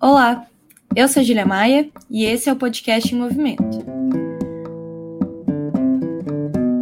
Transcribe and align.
Olá, 0.00 0.46
eu 0.96 1.06
sou 1.06 1.22
Julia 1.22 1.46
Maia 1.46 1.88
e 2.10 2.24
esse 2.24 2.48
é 2.48 2.52
o 2.52 2.56
podcast 2.56 3.14
em 3.14 3.18
Movimento. 3.18 3.84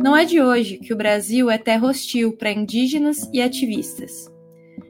Não 0.03 0.17
é 0.17 0.25
de 0.25 0.41
hoje 0.41 0.79
que 0.79 0.95
o 0.95 0.96
Brasil 0.96 1.51
é 1.51 1.59
terra 1.59 1.87
hostil 1.87 2.32
para 2.32 2.51
indígenas 2.51 3.29
e 3.32 3.43
ativistas. 3.43 4.30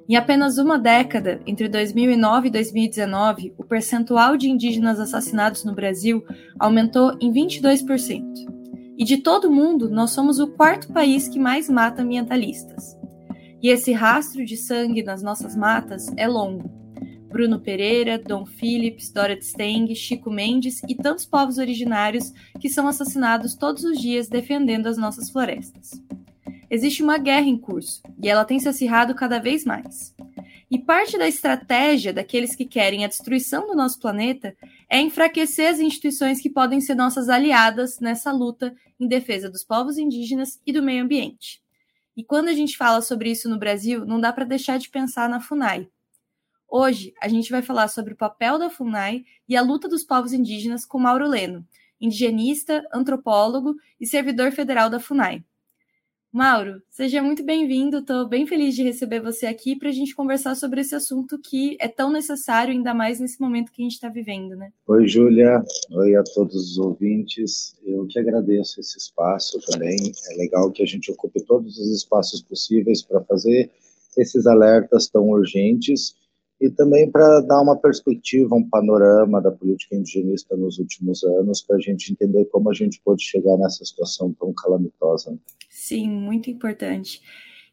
Em 0.09 0.15
apenas 0.15 0.57
uma 0.57 0.79
década, 0.79 1.41
entre 1.47 1.69
2009 1.69 2.47
e 2.47 2.51
2019, 2.51 3.55
o 3.59 3.65
percentual 3.65 4.37
de 4.37 4.49
indígenas 4.49 5.01
assassinados 5.01 5.65
no 5.65 5.75
Brasil 5.75 6.25
aumentou 6.61 7.17
em 7.21 7.33
22%. 7.33 8.23
E 8.97 9.05
de 9.05 9.17
todo 9.19 9.51
mundo, 9.51 9.91
nós 9.91 10.13
somos 10.13 10.39
o 10.39 10.49
quarto 10.49 10.93
país 10.93 11.27
que 11.27 11.41
mais 11.41 11.69
mata 11.69 12.03
ambientalistas. 12.03 12.97
E 13.61 13.69
esse 13.69 13.93
rastro 13.93 14.45
de 14.45 14.57
sangue 14.57 15.03
nas 15.03 15.23
nossas 15.23 15.57
matas 15.57 16.07
é 16.17 16.29
longo 16.29 16.86
Bruno 17.37 17.61
Pereira, 17.61 18.19
Dom 18.19 18.47
Phillips, 18.47 19.11
Dorothy 19.13 19.45
Steng, 19.45 19.95
Chico 19.95 20.31
Mendes 20.31 20.81
e 20.89 20.95
tantos 20.95 21.27
povos 21.27 21.59
originários 21.59 22.33
que 22.59 22.71
são 22.71 22.89
assassinados 22.89 23.55
todos 23.55 23.85
os 23.85 24.01
dias 24.01 24.27
defendendo 24.27 24.87
as 24.87 24.97
nossas 24.97 25.29
florestas. 25.29 26.03
Existe 26.71 27.03
uma 27.03 27.19
guerra 27.19 27.45
em 27.45 27.59
curso 27.59 28.03
e 28.23 28.27
ela 28.27 28.43
tem 28.47 28.59
se 28.59 28.71
acirrado 28.71 29.15
cada 29.15 29.39
vez 29.39 29.67
mais. 29.67 30.15
E 30.71 30.79
parte 30.79 31.19
da 31.19 31.29
estratégia 31.29 32.11
daqueles 32.11 32.57
que 32.57 32.65
querem 32.65 33.05
a 33.05 33.09
destruição 33.09 33.67
do 33.67 33.77
nosso 33.77 34.01
planeta 34.01 34.57
é 34.89 34.99
enfraquecer 34.99 35.69
as 35.69 35.79
instituições 35.79 36.41
que 36.41 36.49
podem 36.49 36.81
ser 36.81 36.95
nossas 36.95 37.29
aliadas 37.29 38.01
nessa 38.01 38.33
luta 38.33 38.75
em 38.99 39.07
defesa 39.07 39.51
dos 39.51 39.63
povos 39.63 39.99
indígenas 39.99 40.59
e 40.67 40.73
do 40.73 40.83
meio 40.83 41.05
ambiente. 41.05 41.61
E 42.17 42.25
quando 42.25 42.49
a 42.49 42.55
gente 42.55 42.79
fala 42.79 43.03
sobre 43.03 43.31
isso 43.31 43.47
no 43.47 43.59
Brasil, 43.59 44.07
não 44.07 44.19
dá 44.19 44.33
para 44.33 44.47
deixar 44.47 44.79
de 44.79 44.89
pensar 44.89 45.29
na 45.29 45.39
FUNAI, 45.39 45.87
Hoje, 46.69 47.15
a 47.21 47.29
gente 47.29 47.51
vai 47.51 47.63
falar 47.63 47.89
sobre 47.89 48.13
o 48.13 48.17
papel 48.17 48.59
da 48.59 48.69
FUNAI 48.69 49.25
e 49.49 49.57
a 49.57 49.63
luta 49.63 49.89
dos 49.89 50.05
povos 50.05 50.33
indígenas 50.33 50.85
com 50.85 50.99
Mauro 50.99 51.29
Leno, 51.29 51.67
indigenista, 52.01 52.83
antropólogo 52.93 53.77
e 54.01 54.07
servidor 54.07 54.51
federal 54.51 54.91
da 54.91 54.99
FUNAI. 54.99 55.45
Mauro, 56.33 56.83
seja 56.91 57.23
muito 57.23 57.43
bem-vindo. 57.43 57.99
Estou 57.99 58.29
bem 58.29 58.47
feliz 58.47 58.75
de 58.75 58.83
receber 58.83 59.21
você 59.21 59.47
aqui 59.47 59.75
para 59.75 59.89
a 59.89 59.93
gente 59.93 60.15
conversar 60.15 60.55
sobre 60.55 60.83
esse 60.83 60.95
assunto 60.95 61.39
que 61.39 61.79
é 61.81 61.89
tão 61.89 62.13
necessário, 62.13 62.75
ainda 62.75 62.93
mais 62.93 63.19
nesse 63.21 63.41
momento 63.41 63.73
que 63.73 63.81
a 63.81 63.85
gente 63.85 63.95
está 63.95 64.11
vivendo, 64.11 64.55
né? 64.55 64.71
Oi, 64.87 65.09
Júlia. 65.09 65.65
Oi 65.93 66.15
a 66.15 66.23
todos 66.23 66.73
os 66.73 66.79
ouvintes. 66.79 67.75
Eu 67.83 68.07
que 68.07 68.19
agradeço 68.19 68.81
esse 68.81 68.99
espaço 68.99 69.59
também. 69.71 69.97
É 70.31 70.37
legal 70.37 70.71
que 70.71 70.83
a 70.83 70.87
gente 70.87 71.11
ocupe 71.11 71.43
todos 71.43 71.79
os 71.79 71.91
espaços 71.91 72.43
possíveis 72.43 73.01
para 73.01 73.23
fazer 73.25 73.71
esses 74.19 74.47
alertas 74.47 75.09
tão 75.09 75.31
urgentes 75.31 76.15
e 76.61 76.71
também 76.71 77.11
para 77.11 77.41
dar 77.41 77.61
uma 77.61 77.77
perspectiva, 77.77 78.55
um 78.55 78.69
panorama 78.69 79.41
da 79.41 79.51
política 79.51 79.95
indigenista 79.95 80.57
nos 80.57 80.79
últimos 80.79 81.23
anos, 81.23 81.63
para 81.63 81.77
a 81.77 81.81
gente 81.81 82.13
entender 82.13 82.47
como 82.47 82.71
a 82.71 82.75
gente 82.75 83.01
pôde 83.05 83.23
chegar 83.23 83.57
nessa 83.59 83.85
situação 83.85 84.33
tão 84.33 84.53
calamitosa. 84.55 85.39
Sim, 85.69 86.09
muito 86.09 86.51
importante. 86.51 87.21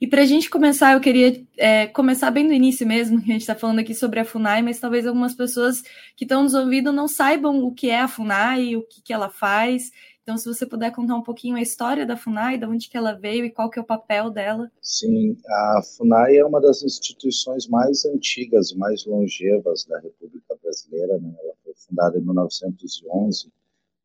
E 0.03 0.07
para 0.07 0.23
a 0.23 0.25
gente 0.25 0.49
começar, 0.49 0.91
eu 0.91 0.99
queria 0.99 1.41
é, 1.57 1.87
começar 1.87 2.29
bem 2.29 2.45
do 2.45 2.51
início 2.51 2.85
mesmo, 2.85 3.21
que 3.21 3.29
a 3.29 3.33
gente 3.33 3.41
está 3.41 3.55
falando 3.55 3.79
aqui 3.79 3.95
sobre 3.95 4.19
a 4.19 4.25
FUNAI, 4.25 4.61
mas 4.61 4.77
talvez 4.77 5.07
algumas 5.07 5.33
pessoas 5.33 5.81
que 6.17 6.25
estão 6.25 6.43
nos 6.43 6.53
ouvindo 6.53 6.91
não 6.91 7.07
saibam 7.07 7.63
o 7.63 7.73
que 7.73 7.89
é 7.89 8.01
a 8.01 8.07
FUNAI, 8.09 8.75
o 8.75 8.81
que, 8.81 9.01
que 9.01 9.13
ela 9.13 9.29
faz. 9.29 9.91
Então, 10.23 10.37
se 10.37 10.47
você 10.47 10.65
puder 10.65 10.89
contar 10.91 11.15
um 11.15 11.21
pouquinho 11.21 11.57
a 11.57 11.61
história 11.61 12.05
da 12.05 12.15
FUNAI, 12.15 12.57
de 12.57 12.65
onde 12.65 12.89
que 12.89 12.95
ela 12.95 13.11
veio 13.11 13.43
e 13.43 13.51
qual 13.51 13.69
que 13.69 13.77
é 13.77 13.81
o 13.81 13.85
papel 13.85 14.29
dela. 14.29 14.71
Sim, 14.81 15.37
a 15.45 15.81
FUNAI 15.83 16.37
é 16.37 16.45
uma 16.45 16.61
das 16.61 16.81
instituições 16.81 17.67
mais 17.67 18.05
antigas 18.05 18.71
mais 18.71 19.05
longevas 19.05 19.83
da 19.83 19.99
República 19.99 20.57
Brasileira. 20.63 21.19
Né? 21.19 21.35
Ela 21.43 21.53
foi 21.61 21.73
fundada 21.75 22.17
em 22.17 22.21
1911, 22.21 23.51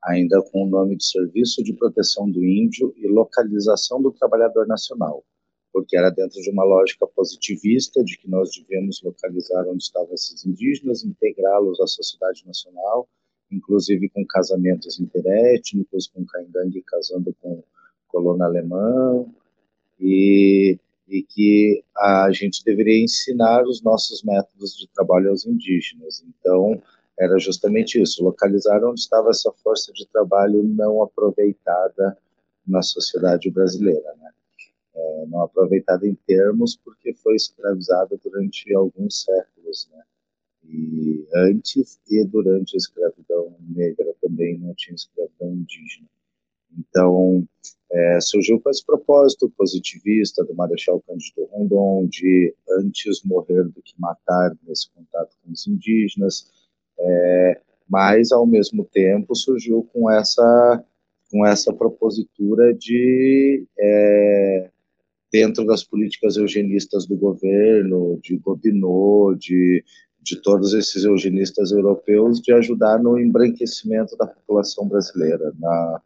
ainda 0.02 0.42
com 0.42 0.64
o 0.64 0.68
nome 0.68 0.96
de 0.96 1.04
Serviço 1.04 1.62
de 1.62 1.72
Proteção 1.72 2.28
do 2.28 2.44
Índio 2.44 2.92
e 2.96 3.06
Localização 3.06 4.02
do 4.02 4.10
Trabalhador 4.10 4.66
Nacional, 4.66 5.24
porque 5.72 5.96
era 5.96 6.10
dentro 6.10 6.42
de 6.42 6.50
uma 6.50 6.64
lógica 6.64 7.06
positivista 7.06 8.02
de 8.02 8.18
que 8.18 8.28
nós 8.28 8.50
devíamos 8.50 9.00
localizar 9.04 9.68
onde 9.68 9.84
estavam 9.84 10.12
esses 10.14 10.44
indígenas, 10.44 11.04
integrá-los 11.04 11.80
à 11.80 11.86
sociedade 11.86 12.44
nacional 12.44 13.08
inclusive 13.50 14.08
com 14.10 14.24
casamentos 14.26 15.00
interétnicos, 15.00 16.06
com 16.08 16.24
Caingangue 16.24 16.82
casando 16.82 17.34
com 17.40 17.62
colono 18.08 18.42
alemão, 18.42 19.32
e, 20.00 20.78
e 21.08 21.22
que 21.22 21.84
a 21.96 22.30
gente 22.32 22.64
deveria 22.64 23.02
ensinar 23.02 23.64
os 23.64 23.82
nossos 23.82 24.22
métodos 24.22 24.76
de 24.76 24.88
trabalho 24.88 25.30
aos 25.30 25.46
indígenas. 25.46 26.24
Então, 26.26 26.80
era 27.18 27.38
justamente 27.38 28.00
isso, 28.00 28.22
localizar 28.22 28.84
onde 28.84 29.00
estava 29.00 29.30
essa 29.30 29.52
força 29.64 29.92
de 29.92 30.06
trabalho 30.06 30.62
não 30.62 31.02
aproveitada 31.02 32.16
na 32.66 32.82
sociedade 32.82 33.50
brasileira, 33.50 34.14
né? 34.20 34.30
É, 34.94 35.26
não 35.26 35.42
aproveitada 35.42 36.06
em 36.06 36.14
termos 36.14 36.76
porque 36.76 37.14
foi 37.14 37.36
escravizada 37.36 38.18
durante 38.22 38.72
alguns 38.74 39.22
séculos, 39.22 39.88
né? 39.92 40.02
E 40.64 41.26
antes 41.34 41.98
e 42.10 42.24
durante 42.24 42.76
a 42.76 42.78
escravidão 42.78 43.17
negra 43.68 44.14
também 44.20 44.58
não 44.58 44.74
tinha 44.74 44.94
escravidão 44.94 45.52
indígena. 45.52 46.08
Então, 46.78 47.46
é, 47.90 48.20
surgiu 48.20 48.60
com 48.60 48.68
esse 48.68 48.84
propósito 48.84 49.50
positivista 49.56 50.44
do 50.44 50.54
Marechal 50.54 51.02
Cândido 51.06 51.44
Rondon 51.46 52.06
de 52.06 52.54
antes 52.78 53.22
morrer 53.24 53.64
do 53.64 53.82
que 53.82 53.94
matar 53.98 54.54
nesse 54.66 54.90
contato 54.90 55.36
com 55.42 55.52
os 55.52 55.66
indígenas, 55.66 56.50
é, 56.98 57.60
mas 57.88 58.30
ao 58.30 58.46
mesmo 58.46 58.84
tempo 58.84 59.34
surgiu 59.34 59.88
com 59.92 60.10
essa 60.10 60.84
com 61.30 61.44
essa 61.46 61.72
propositura 61.74 62.72
de 62.72 63.66
é, 63.78 64.70
dentro 65.30 65.64
das 65.66 65.84
políticas 65.84 66.36
eugenistas 66.36 67.06
do 67.06 67.16
governo, 67.16 68.18
de 68.22 68.38
Gobineau, 68.38 69.34
de 69.34 69.84
de 70.28 70.36
todos 70.36 70.74
esses 70.74 71.04
eugenistas 71.04 71.72
europeus 71.72 72.38
de 72.38 72.52
ajudar 72.52 73.02
no 73.02 73.18
embranquecimento 73.18 74.14
da 74.16 74.26
população 74.26 74.86
brasileira, 74.86 75.54
na 75.58 76.02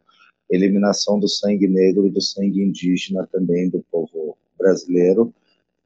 eliminação 0.49 1.19
do 1.19 1.27
sangue 1.27 1.67
negro 1.67 2.07
e 2.07 2.09
do 2.09 2.21
sangue 2.21 2.61
indígena 2.61 3.27
também 3.29 3.69
do 3.69 3.83
povo 3.91 4.37
brasileiro, 4.57 5.33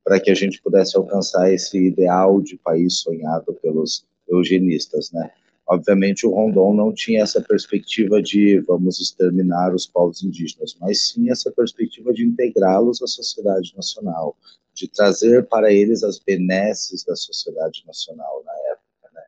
para 0.04 0.20
que 0.20 0.30
a 0.30 0.36
gente 0.36 0.62
pudesse 0.62 0.96
alcançar 0.96 1.52
esse 1.52 1.78
ideal 1.80 2.40
de 2.40 2.58
país 2.58 3.00
sonhado 3.00 3.54
pelos 3.56 4.06
eugenistas, 4.30 5.12
né? 5.12 5.32
Obviamente 5.68 6.26
o 6.26 6.32
Rondon 6.32 6.74
não 6.76 6.94
tinha 6.94 7.24
essa 7.24 7.42
perspectiva 7.42 8.22
de 8.22 8.60
vamos 8.62 9.02
exterminar 9.02 9.74
os 9.74 9.86
povos 9.86 10.24
indígenas, 10.24 10.78
mas 10.80 11.10
sim 11.10 11.30
essa 11.30 11.52
perspectiva 11.52 12.14
de 12.14 12.24
integrá-los 12.24 13.02
à 13.02 13.08
sociedade 13.08 13.74
nacional, 13.76 14.38
de 14.78 14.88
trazer 14.88 15.48
para 15.48 15.74
eles 15.74 16.04
as 16.04 16.20
benesses 16.20 17.04
da 17.04 17.16
sociedade 17.16 17.84
nacional 17.88 18.44
na 18.46 18.54
época. 18.72 19.10
Né? 19.14 19.24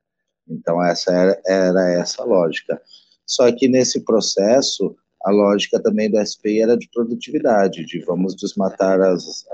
Então, 0.48 0.84
essa 0.84 1.12
era, 1.12 1.42
era 1.46 1.92
essa 2.00 2.24
lógica. 2.24 2.80
Só 3.26 3.52
que 3.52 3.68
nesse 3.68 4.02
processo, 4.02 4.96
a 5.24 5.32
lógica 5.32 5.82
também 5.82 6.10
do 6.10 6.24
SPI 6.24 6.62
era 6.62 6.78
de 6.78 6.88
produtividade, 6.90 7.84
de 7.84 8.00
vamos 8.06 8.36
desmatar 8.36 9.02
as, 9.02 9.46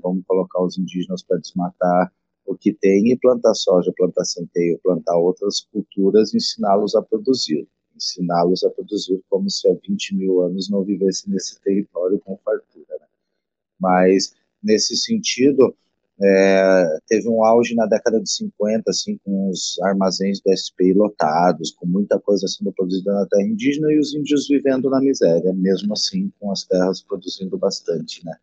vamos 0.00 0.24
colocar 0.26 0.62
os 0.62 0.78
indígenas 0.78 1.22
para 1.22 1.38
desmatar 1.38 2.12
o 2.46 2.56
que 2.56 2.72
tem 2.72 3.10
e 3.10 3.18
plantar 3.18 3.54
soja, 3.54 3.92
plantar 3.96 4.24
centeio, 4.24 4.80
plantar 4.82 5.16
outras 5.16 5.60
culturas, 5.72 6.32
ensiná-los 6.32 6.94
a 6.94 7.02
produzir, 7.02 7.68
ensiná-los 7.94 8.62
a 8.62 8.70
produzir 8.70 9.20
como 9.28 9.50
se 9.50 9.68
há 9.68 9.74
20 9.74 10.14
mil 10.14 10.42
anos 10.42 10.70
não 10.70 10.84
vivessem 10.84 11.32
nesse 11.32 11.60
território 11.60 12.18
com 12.20 12.36
fartura. 12.38 12.96
Né? 13.00 13.06
Mas 13.78 14.34
nesse 14.62 14.96
sentido, 14.96 15.74
é, 16.22 16.98
teve 17.08 17.28
um 17.28 17.42
auge 17.42 17.74
na 17.74 17.86
década 17.86 18.20
de 18.20 18.30
50, 18.30 18.90
assim, 18.90 19.18
com 19.24 19.48
os 19.48 19.80
armazéns 19.82 20.38
do 20.40 20.54
SPI 20.54 20.92
lotados, 20.92 21.70
com 21.70 21.86
muita 21.86 22.20
coisa 22.20 22.46
sendo 22.46 22.72
produzida 22.72 23.10
na 23.12 23.26
terra 23.26 23.48
indígena 23.48 23.90
e 23.90 23.98
os 23.98 24.14
índios 24.14 24.46
vivendo 24.46 24.90
na 24.90 25.00
miséria, 25.00 25.52
mesmo 25.54 25.94
assim, 25.94 26.30
com 26.38 26.52
as 26.52 26.64
terras 26.64 27.02
produzindo 27.02 27.56
bastante, 27.56 28.24
né? 28.24 28.34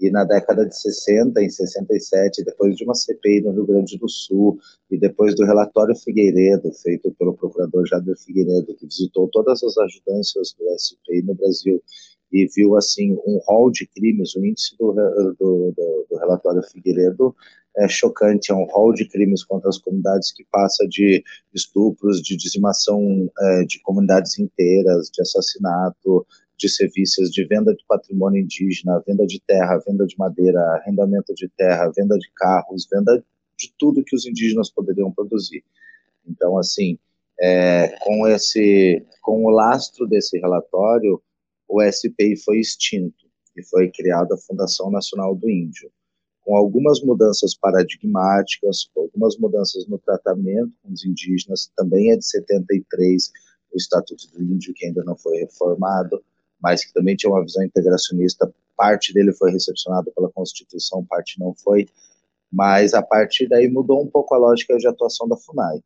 E 0.00 0.10
na 0.10 0.24
década 0.24 0.66
de 0.66 0.76
60, 0.76 1.40
em 1.40 1.48
67, 1.48 2.42
depois 2.42 2.74
de 2.74 2.82
uma 2.82 2.94
CPI 2.94 3.42
no 3.42 3.52
Rio 3.52 3.66
Grande 3.66 3.96
do 3.96 4.08
Sul, 4.08 4.58
e 4.90 4.98
depois 4.98 5.36
do 5.36 5.44
relatório 5.44 5.94
Figueiredo, 5.94 6.72
feito 6.72 7.12
pelo 7.12 7.34
procurador 7.34 7.86
Jader 7.86 8.18
Figueiredo, 8.18 8.74
que 8.74 8.86
visitou 8.86 9.28
todas 9.28 9.62
as 9.62 9.78
ajudâncias 9.78 10.56
do 10.58 10.64
SPI 10.76 11.22
no 11.22 11.36
Brasil, 11.36 11.80
e 12.32 12.46
viu 12.46 12.76
assim 12.76 13.12
um 13.26 13.38
rol 13.44 13.70
de 13.70 13.86
crimes, 13.86 14.34
o 14.34 14.44
índice 14.44 14.76
do, 14.78 14.92
do, 14.92 15.34
do, 15.38 16.06
do 16.10 16.16
relatório 16.18 16.62
Figueiredo 16.62 17.34
é 17.76 17.88
chocante, 17.88 18.52
é 18.52 18.54
um 18.54 18.64
rol 18.64 18.92
de 18.92 19.06
crimes 19.06 19.44
contra 19.44 19.68
as 19.68 19.78
comunidades 19.78 20.32
que 20.32 20.44
passa 20.50 20.86
de 20.86 21.22
estupros, 21.54 22.22
de 22.22 22.36
dizimação 22.36 23.30
é, 23.38 23.64
de 23.64 23.80
comunidades 23.82 24.38
inteiras, 24.38 25.10
de 25.10 25.22
assassinato, 25.22 26.26
de 26.56 26.68
serviços, 26.68 27.30
de 27.30 27.44
venda 27.44 27.74
de 27.74 27.84
patrimônio 27.86 28.42
indígena, 28.42 29.02
venda 29.06 29.26
de 29.26 29.40
terra, 29.46 29.82
venda 29.86 30.06
de 30.06 30.16
madeira, 30.18 30.60
arrendamento 30.74 31.34
de 31.34 31.48
terra, 31.56 31.90
venda 31.96 32.16
de 32.18 32.30
carros, 32.36 32.86
venda 32.90 33.24
de 33.58 33.72
tudo 33.78 34.04
que 34.04 34.14
os 34.14 34.26
indígenas 34.26 34.70
poderiam 34.70 35.10
produzir. 35.10 35.64
Então, 36.26 36.58
assim, 36.58 36.98
é, 37.40 37.88
com 38.00 38.28
esse, 38.28 39.04
com 39.20 39.44
o 39.44 39.50
lastro 39.50 40.06
desse 40.06 40.38
relatório, 40.38 41.20
o 41.72 41.80
SPI 41.90 42.36
foi 42.44 42.58
extinto 42.58 43.26
e 43.56 43.62
foi 43.64 43.90
criada 43.90 44.34
a 44.34 44.38
Fundação 44.38 44.90
Nacional 44.90 45.34
do 45.34 45.48
Índio, 45.48 45.90
com 46.42 46.54
algumas 46.54 47.00
mudanças 47.00 47.54
paradigmáticas, 47.54 48.90
com 48.92 49.02
algumas 49.02 49.38
mudanças 49.38 49.86
no 49.86 49.98
tratamento 49.98 50.72
com 50.82 50.92
os 50.92 51.02
indígenas, 51.04 51.70
também 51.74 52.12
é 52.12 52.16
de 52.16 52.26
73, 52.26 53.30
o 53.72 53.76
Estatuto 53.76 54.28
do 54.32 54.42
Índio, 54.42 54.74
que 54.74 54.84
ainda 54.84 55.02
não 55.02 55.16
foi 55.16 55.38
reformado, 55.38 56.22
mas 56.60 56.84
que 56.84 56.92
também 56.92 57.16
tinha 57.16 57.30
uma 57.30 57.42
visão 57.42 57.64
integracionista, 57.64 58.52
parte 58.76 59.14
dele 59.14 59.32
foi 59.32 59.50
recepcionado 59.50 60.12
pela 60.14 60.30
Constituição, 60.30 61.04
parte 61.06 61.40
não 61.40 61.54
foi, 61.54 61.88
mas 62.52 62.92
a 62.92 63.02
partir 63.02 63.48
daí 63.48 63.68
mudou 63.68 64.02
um 64.02 64.06
pouco 64.06 64.34
a 64.34 64.38
lógica 64.38 64.76
de 64.76 64.86
atuação 64.86 65.26
da 65.26 65.36
FUNAI. 65.38 65.80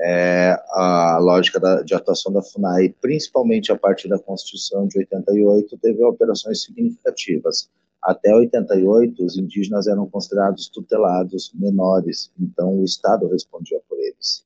É, 0.00 0.58
a 0.70 1.18
lógica 1.20 1.60
da, 1.60 1.82
de 1.82 1.94
atuação 1.94 2.32
da 2.32 2.42
FUNAI, 2.42 2.94
principalmente 3.00 3.70
a 3.70 3.76
partir 3.76 4.08
da 4.08 4.18
Constituição 4.18 4.86
de 4.88 4.98
88, 4.98 5.78
teve 5.78 6.02
alterações 6.02 6.62
significativas. 6.62 7.70
Até 8.02 8.34
88, 8.34 9.24
os 9.24 9.38
indígenas 9.38 9.86
eram 9.86 10.08
considerados 10.08 10.68
tutelados 10.68 11.52
menores, 11.54 12.30
então 12.38 12.80
o 12.80 12.84
Estado 12.84 13.28
respondia 13.28 13.80
por 13.88 13.98
eles. 13.98 14.44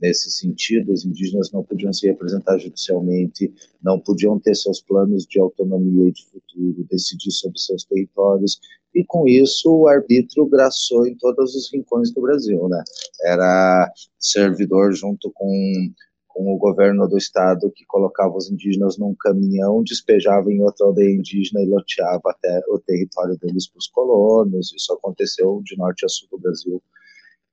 Nesse 0.00 0.30
sentido, 0.30 0.92
os 0.92 1.04
indígenas 1.04 1.50
não 1.52 1.62
podiam 1.62 1.92
se 1.92 2.06
representar 2.06 2.58
judicialmente, 2.58 3.52
não 3.82 3.98
podiam 3.98 4.38
ter 4.38 4.54
seus 4.54 4.80
planos 4.80 5.24
de 5.26 5.38
autonomia 5.38 6.08
e 6.08 6.12
de 6.12 6.24
futuro, 6.26 6.86
decidir 6.90 7.30
sobre 7.30 7.58
seus 7.58 7.84
territórios, 7.84 8.60
e 8.94 9.04
com 9.04 9.26
isso 9.26 9.70
o 9.70 9.88
arbítrio 9.88 10.46
graçou 10.46 11.06
em 11.06 11.16
todos 11.16 11.54
os 11.54 11.72
rincões 11.72 12.12
do 12.12 12.20
Brasil, 12.20 12.68
né? 12.68 12.82
Era 13.24 13.90
servidor 14.18 14.92
junto 14.92 15.30
com, 15.34 15.92
com 16.28 16.52
o 16.52 16.58
governo 16.58 17.08
do 17.08 17.16
estado 17.16 17.72
que 17.74 17.84
colocava 17.86 18.36
os 18.36 18.50
indígenas 18.50 18.98
num 18.98 19.14
caminhão, 19.14 19.82
despejava 19.82 20.52
em 20.52 20.62
outra 20.62 20.86
aldeia 20.86 21.14
indígena 21.14 21.62
e 21.62 21.66
loteava 21.66 22.22
até 22.26 22.60
o 22.68 22.78
território 22.78 23.36
deles 23.38 23.68
para 23.68 23.78
os 23.78 23.88
colonos. 23.88 24.72
Isso 24.74 24.92
aconteceu 24.92 25.62
de 25.64 25.76
norte 25.76 26.04
a 26.04 26.08
sul 26.08 26.28
do 26.30 26.38
Brasil. 26.38 26.82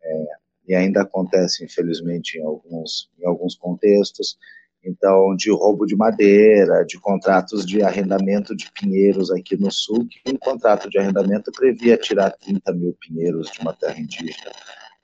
É, 0.04 0.26
e 0.68 0.76
ainda 0.76 1.02
acontece, 1.02 1.64
infelizmente, 1.64 2.38
em 2.38 2.44
alguns, 2.44 3.10
em 3.20 3.26
alguns 3.26 3.56
contextos. 3.56 4.38
Então, 4.84 5.36
de 5.36 5.52
roubo 5.52 5.86
de 5.86 5.96
madeira, 5.96 6.86
de 6.86 7.00
contratos 7.00 7.66
de 7.66 7.82
arrendamento 7.82 8.56
de 8.56 8.72
pinheiros 8.72 9.30
aqui 9.30 9.58
no 9.58 9.72
sul, 9.72 10.08
que 10.08 10.22
um 10.32 10.38
contrato 10.38 10.90
de 10.90 10.98
arrendamento 10.98 11.52
previa 11.52 11.98
tirar 11.98 12.32
30 12.32 12.74
mil 12.74 12.96
pinheiros 13.00 13.52
de 13.52 13.60
uma 13.60 13.74
terra 13.74 14.00
indígena. 14.00 14.52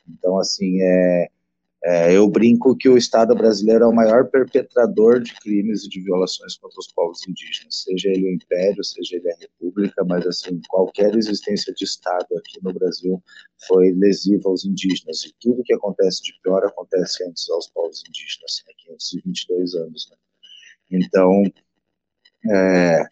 Então, 0.08 0.40
assim, 0.40 0.82
é, 0.82 1.30
é, 1.88 2.18
eu 2.18 2.28
brinco 2.28 2.76
que 2.76 2.90
o 2.90 2.98
Estado 2.98 3.36
brasileiro 3.36 3.84
é 3.84 3.88
o 3.88 3.94
maior 3.94 4.28
perpetrador 4.28 5.22
de 5.22 5.32
crimes 5.36 5.84
e 5.84 5.90
de 5.90 6.02
violações 6.02 6.58
contra 6.58 6.80
os 6.80 6.88
povos 6.88 7.20
indígenas, 7.28 7.84
seja 7.84 8.10
ele 8.10 8.26
o 8.26 8.34
Império, 8.34 8.84
seja 8.84 9.18
ele 9.18 9.32
a 9.32 9.36
República, 9.38 10.04
mas 10.04 10.26
assim, 10.26 10.60
qualquer 10.68 11.16
existência 11.16 11.72
de 11.76 11.86
Estado 11.86 12.26
aqui 12.40 12.60
no 12.64 12.74
Brasil 12.74 13.24
foi 13.68 13.92
lesiva 13.92 14.50
aos 14.50 14.66
indígenas, 14.66 15.26
e 15.26 15.36
tudo 15.40 15.62
que 15.64 15.76
acontece 15.76 16.24
de 16.24 16.34
pior 16.42 16.66
acontece 16.66 17.24
antes 17.24 17.48
aos 17.52 17.70
povos 17.70 18.02
indígenas, 18.10 18.64
há 18.68 18.74
522 18.98 19.76
anos. 19.76 20.10
Né? 20.10 20.18
Então, 20.92 21.44
é, 22.52 23.06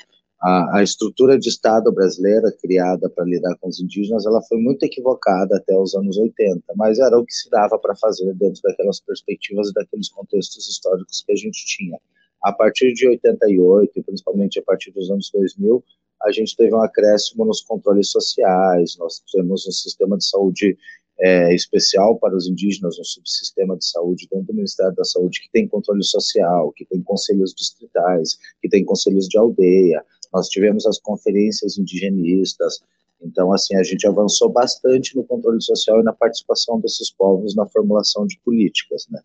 a, 0.43 0.79
a, 0.79 0.83
estrutura 0.83 1.39
de 1.39 1.47
Estado 1.47 1.89
brasileira 1.89 2.51
criada 2.61 3.09
para 3.09 3.23
lidar 3.23 3.55
com 3.61 3.69
os 3.69 3.79
indígenas, 3.79 4.25
ela 4.25 4.41
foi 4.41 4.57
muito 4.57 4.83
equivocada 4.83 5.55
até 5.55 5.73
os 5.73 5.95
anos 5.95 6.17
80, 6.17 6.61
mas 6.75 6.99
era 6.99 7.17
o 7.17 7.25
que 7.25 7.33
se 7.33 7.49
dava 7.49 7.79
para 7.79 7.95
fazer 7.95 8.33
dentro 8.33 8.61
daquelas 8.61 8.99
perspectivas 8.99 9.69
e 9.69 9.73
daqueles 9.73 10.09
contextos 10.09 10.67
históricos 10.67 11.23
que 11.25 11.31
a 11.31 11.35
gente 11.37 11.65
tinha. 11.65 11.97
A 12.43 12.51
partir 12.51 12.91
de 12.91 13.07
88, 13.07 14.03
principalmente 14.03 14.59
a 14.59 14.63
partir 14.63 14.91
dos 14.91 15.09
anos 15.09 15.31
2000, 15.33 15.81
a 16.23 16.31
gente 16.33 16.57
teve 16.57 16.75
um 16.75 16.81
acréscimo 16.81 17.45
nos 17.45 17.61
controles 17.61 18.11
sociais, 18.11 18.97
nós 18.99 19.23
temos 19.31 19.65
um 19.65 19.71
sistema 19.71 20.17
de 20.17 20.27
saúde 20.27 20.77
é, 21.21 21.55
especial 21.55 22.17
para 22.17 22.35
os 22.35 22.49
indígenas, 22.49 22.99
um 22.99 23.03
subsistema 23.03 23.77
de 23.77 23.85
saúde 23.85 24.27
dentro 24.29 24.47
do 24.47 24.55
Ministério 24.55 24.93
da 24.93 25.05
Saúde 25.05 25.39
que 25.41 25.51
tem 25.53 25.69
controle 25.69 26.03
social, 26.03 26.73
que 26.73 26.85
tem 26.85 27.01
conselhos 27.01 27.53
distritais, 27.53 28.37
que 28.61 28.67
tem 28.67 28.83
conselhos 28.83 29.27
de 29.29 29.37
aldeia, 29.37 30.03
nós 30.33 30.47
tivemos 30.49 30.85
as 30.85 30.99
conferências 30.99 31.77
indigenistas, 31.77 32.81
então, 33.23 33.53
assim, 33.53 33.75
a 33.75 33.83
gente 33.83 34.05
avançou 34.05 34.49
bastante 34.49 35.15
no 35.15 35.23
controle 35.23 35.61
social 35.61 36.01
e 36.01 36.03
na 36.03 36.11
participação 36.11 36.79
desses 36.79 37.09
povos 37.09 37.55
na 37.55 37.65
formulação 37.67 38.27
de 38.27 38.37
políticas, 38.43 39.07
né. 39.09 39.21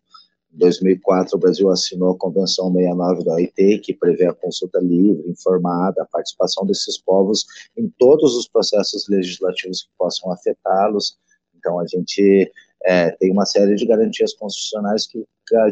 Em 0.51 0.57
2004, 0.57 1.35
o 1.35 1.39
Brasil 1.39 1.69
assinou 1.69 2.11
a 2.11 2.17
Convenção 2.17 2.73
69 2.73 3.23
da 3.23 3.33
OIT, 3.35 3.79
que 3.79 3.93
prevê 3.93 4.25
a 4.25 4.33
consulta 4.33 4.79
livre, 4.79 5.29
informada, 5.29 6.01
a 6.01 6.05
participação 6.07 6.65
desses 6.65 6.97
povos 6.97 7.45
em 7.77 7.87
todos 7.99 8.35
os 8.35 8.47
processos 8.47 9.07
legislativos 9.07 9.83
que 9.83 9.89
possam 9.95 10.31
afetá-los. 10.31 11.19
Então, 11.55 11.79
a 11.79 11.85
gente 11.85 12.51
é, 12.83 13.11
tem 13.11 13.31
uma 13.31 13.45
série 13.45 13.75
de 13.75 13.85
garantias 13.85 14.33
constitucionais 14.33 15.05
que, 15.05 15.23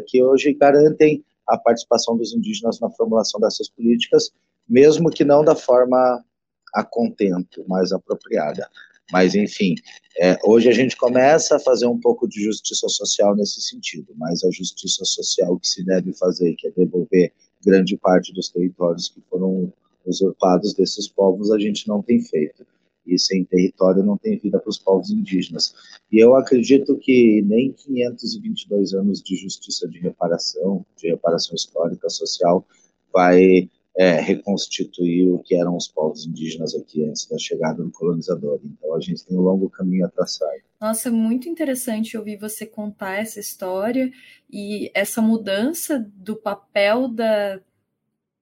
que 0.06 0.22
hoje 0.22 0.52
garantem 0.52 1.24
a 1.48 1.58
participação 1.58 2.16
dos 2.16 2.32
indígenas 2.32 2.78
na 2.78 2.90
formulação 2.90 3.40
dessas 3.40 3.68
políticas 3.68 4.30
mesmo 4.68 5.10
que 5.10 5.24
não 5.24 5.44
da 5.44 5.54
forma 5.54 6.24
a 6.74 6.84
contento, 6.84 7.64
mais 7.66 7.92
apropriada. 7.92 8.68
Mas, 9.10 9.34
enfim, 9.34 9.74
é, 10.18 10.36
hoje 10.44 10.68
a 10.68 10.72
gente 10.72 10.96
começa 10.96 11.56
a 11.56 11.60
fazer 11.60 11.86
um 11.86 11.98
pouco 11.98 12.28
de 12.28 12.42
justiça 12.44 12.88
social 12.88 13.34
nesse 13.34 13.60
sentido, 13.62 14.12
mas 14.16 14.44
a 14.44 14.50
justiça 14.50 15.04
social 15.04 15.58
que 15.58 15.66
se 15.66 15.82
deve 15.84 16.12
fazer, 16.12 16.54
que 16.56 16.68
é 16.68 16.70
devolver 16.70 17.32
grande 17.64 17.96
parte 17.96 18.32
dos 18.32 18.50
territórios 18.50 19.08
que 19.08 19.22
foram 19.30 19.72
usurpados 20.04 20.74
desses 20.74 21.08
povos, 21.08 21.50
a 21.50 21.58
gente 21.58 21.88
não 21.88 22.02
tem 22.02 22.20
feito. 22.20 22.66
E 23.06 23.18
sem 23.18 23.42
território 23.42 24.04
não 24.04 24.18
tem 24.18 24.36
vida 24.36 24.58
para 24.58 24.68
os 24.68 24.78
povos 24.78 25.10
indígenas. 25.10 25.74
E 26.12 26.18
eu 26.22 26.34
acredito 26.36 26.94
que 26.98 27.40
nem 27.42 27.72
522 27.72 28.92
anos 28.92 29.22
de 29.22 29.34
justiça 29.34 29.88
de 29.88 29.98
reparação, 29.98 30.84
de 30.94 31.08
reparação 31.08 31.54
histórica, 31.54 32.10
social, 32.10 32.66
vai 33.10 33.70
é, 33.98 34.20
reconstituir 34.20 35.28
o 35.28 35.40
que 35.40 35.56
eram 35.56 35.76
os 35.76 35.88
povos 35.88 36.24
indígenas 36.24 36.72
aqui 36.72 37.04
antes 37.04 37.26
da 37.26 37.36
chegada 37.36 37.82
do 37.82 37.90
colonizador. 37.90 38.60
Então 38.64 38.94
a 38.94 39.00
gente 39.00 39.26
tem 39.26 39.36
um 39.36 39.40
longo 39.40 39.68
caminho 39.68 40.06
a 40.06 40.08
traçar. 40.08 40.48
Nossa, 40.80 41.10
muito 41.10 41.48
interessante 41.48 42.16
ouvir 42.16 42.36
você 42.36 42.64
contar 42.64 43.16
essa 43.16 43.40
história 43.40 44.08
e 44.48 44.88
essa 44.94 45.20
mudança 45.20 45.98
do 46.14 46.36
papel 46.36 47.08
da, 47.08 47.60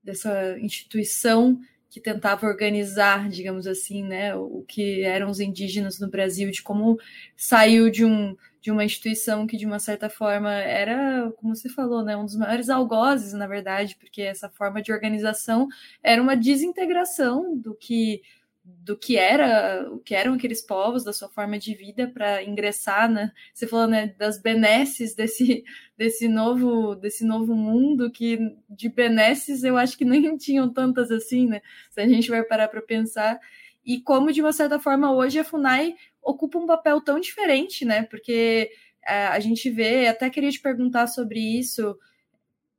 dessa 0.05 0.59
instituição 0.61 1.59
que 1.97 2.01
tentava 2.03 2.47
organizar, 2.47 3.27
digamos 3.31 3.67
assim, 3.67 4.05
né, 4.05 4.35
o 4.37 4.63
que 4.69 5.03
eram 5.03 5.31
os 5.31 5.41
indígenas 5.41 5.99
no 5.99 6.11
Brasil, 6.11 6.51
de 6.51 6.63
como 6.63 6.99
saiu 7.35 7.91
de 7.91 8.05
um 8.05 8.37
de 8.61 8.71
uma 8.71 8.85
instituição 8.85 9.47
que, 9.47 9.57
de 9.57 9.65
uma 9.65 9.79
certa 9.79 10.11
forma, 10.11 10.53
era, 10.53 11.33
como 11.37 11.55
você 11.55 11.69
falou, 11.69 12.05
né, 12.05 12.17
um 12.17 12.25
dos 12.25 12.37
maiores 12.37 12.69
algozes, 12.69 13.33
na 13.33 13.47
verdade, 13.47 13.97
porque 13.99 14.21
essa 14.21 14.51
forma 14.51 14.83
de 14.83 14.93
organização 14.93 15.69
era 16.03 16.21
uma 16.21 16.37
desintegração 16.37 17.57
do 17.57 17.75
que 17.75 18.21
do 18.67 18.97
que 18.97 19.17
era, 19.17 19.89
o 19.93 20.01
que 20.01 20.15
eram 20.15 20.35
aqueles 20.35 20.61
povos, 20.61 21.05
da 21.05 21.13
sua 21.13 21.29
forma 21.29 21.59
de 21.59 21.75
vida 21.75 22.09
para 22.13 22.43
ingressar, 22.43 23.09
né? 23.11 23.33
Você 23.55 23.67
falou, 23.67 23.87
né, 23.87 24.15
das 24.19 24.41
benesses 24.41 25.15
desse 25.15 25.65
desse 25.97 26.29
novo 26.29 26.95
desse 26.97 27.25
novo 27.25 27.55
mundo 27.55 28.11
que 28.11 28.39
de 28.69 28.89
benesses 28.89 29.65
eu 29.65 29.77
acho 29.77 29.97
que 29.97 30.05
nem 30.05 30.37
tinham 30.39 30.69
tantas 30.73 31.11
assim, 31.11 31.47
né? 31.47 31.63
Se 31.91 32.01
a 32.01 32.09
gente 32.09 32.29
vai 32.29 32.43
parar 32.43 32.69
para 32.69 32.83
pensar 32.83 33.39
e 33.85 34.01
como 34.01 34.33
de 34.33 34.41
uma 34.41 34.53
certa 34.53 34.81
forma 34.81 35.13
hoje 35.13 35.39
a 35.39 35.45
Funai 35.45 35.95
ocupa 36.21 36.59
um 36.59 36.67
papel 36.67 37.01
tão 37.01 37.21
diferente, 37.21 37.85
né? 37.85 38.03
Porque 38.03 38.71
é, 39.07 39.27
a 39.27 39.39
gente 39.39 39.71
vê, 39.71 40.09
até 40.09 40.29
queria 40.29 40.51
te 40.51 40.61
perguntar 40.61 41.07
sobre 41.07 41.39
isso. 41.39 41.97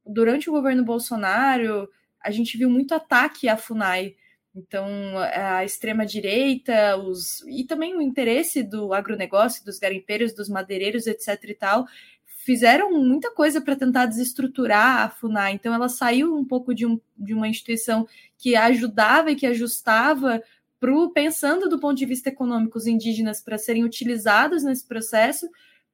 Durante 0.05 0.49
o 0.49 0.53
governo 0.53 0.83
Bolsonaro, 0.83 1.89
a 2.21 2.29
gente 2.31 2.57
viu 2.57 2.69
muito 2.69 2.93
ataque 2.93 3.47
à 3.47 3.55
FUNAI. 3.55 4.15
Então, 4.57 4.87
a 5.35 5.63
extrema-direita, 5.63 6.97
os 6.97 7.43
e 7.47 7.63
também 7.63 7.95
o 7.95 8.01
interesse 8.01 8.63
do 8.63 8.91
agronegócio, 8.91 9.63
dos 9.63 9.77
garimpeiros, 9.77 10.33
dos 10.33 10.49
madeireiros, 10.49 11.05
etc. 11.05 11.43
e 11.43 11.53
tal, 11.53 11.85
fizeram 12.25 12.91
muita 12.91 13.29
coisa 13.29 13.61
para 13.61 13.75
tentar 13.75 14.07
desestruturar 14.07 15.01
a 15.01 15.09
FUNAI. 15.09 15.53
Então, 15.53 15.73
ela 15.75 15.87
saiu 15.87 16.35
um 16.35 16.43
pouco 16.43 16.73
de, 16.73 16.87
um, 16.87 16.99
de 17.15 17.35
uma 17.35 17.47
instituição 17.47 18.07
que 18.35 18.55
ajudava 18.55 19.29
e 19.31 19.35
que 19.35 19.45
ajustava 19.45 20.41
pro, 20.79 21.11
pensando 21.11 21.69
do 21.69 21.79
ponto 21.79 21.97
de 21.97 22.05
vista 22.05 22.29
econômico 22.29 22.79
os 22.79 22.87
indígenas 22.87 23.41
para 23.41 23.59
serem 23.59 23.83
utilizados 23.83 24.63
nesse 24.63 24.87
processo, 24.87 25.47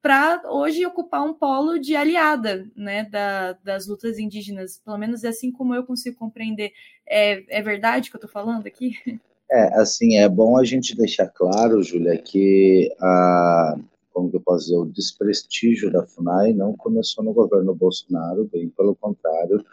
para 0.03 0.41
hoje 0.51 0.85
ocupar 0.85 1.23
um 1.25 1.33
polo 1.33 1.79
de 1.79 1.95
aliada 1.95 2.69
né, 2.75 3.05
da, 3.05 3.53
das 3.63 3.87
lutas 3.87 4.19
indígenas. 4.19 4.81
Pelo 4.83 4.97
menos 4.97 5.23
é 5.23 5.29
assim 5.29 5.49
como 5.49 5.73
eu 5.73 5.85
consigo 5.85 6.17
compreender. 6.17 6.73
É, 7.07 7.59
é 7.59 7.61
verdade 7.61 8.09
que 8.09 8.15
eu 8.17 8.19
estou 8.19 8.29
falando 8.29 8.67
aqui? 8.67 8.97
É, 9.49 9.79
assim, 9.79 10.17
é 10.17 10.27
bom 10.27 10.57
a 10.57 10.65
gente 10.65 10.97
deixar 10.97 11.27
claro, 11.27 11.83
Júlia, 11.83 12.17
que 12.17 12.91
a, 12.99 13.77
como 14.11 14.29
eu 14.33 14.41
posso 14.41 14.65
dizer, 14.65 14.77
o 14.77 14.85
desprestígio 14.85 15.91
da 15.91 16.05
FUNAI 16.05 16.53
não 16.53 16.75
começou 16.75 17.23
no 17.23 17.33
governo 17.33 17.75
Bolsonaro, 17.75 18.49
bem 18.51 18.69
pelo 18.69 18.95
contrário, 18.95 19.63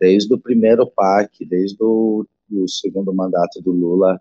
desde 0.00 0.32
o 0.32 0.38
primeiro 0.38 0.86
PAC, 0.86 1.44
desde 1.44 1.76
o 1.82 2.26
segundo 2.66 3.14
mandato 3.14 3.60
do 3.60 3.72
Lula, 3.72 4.20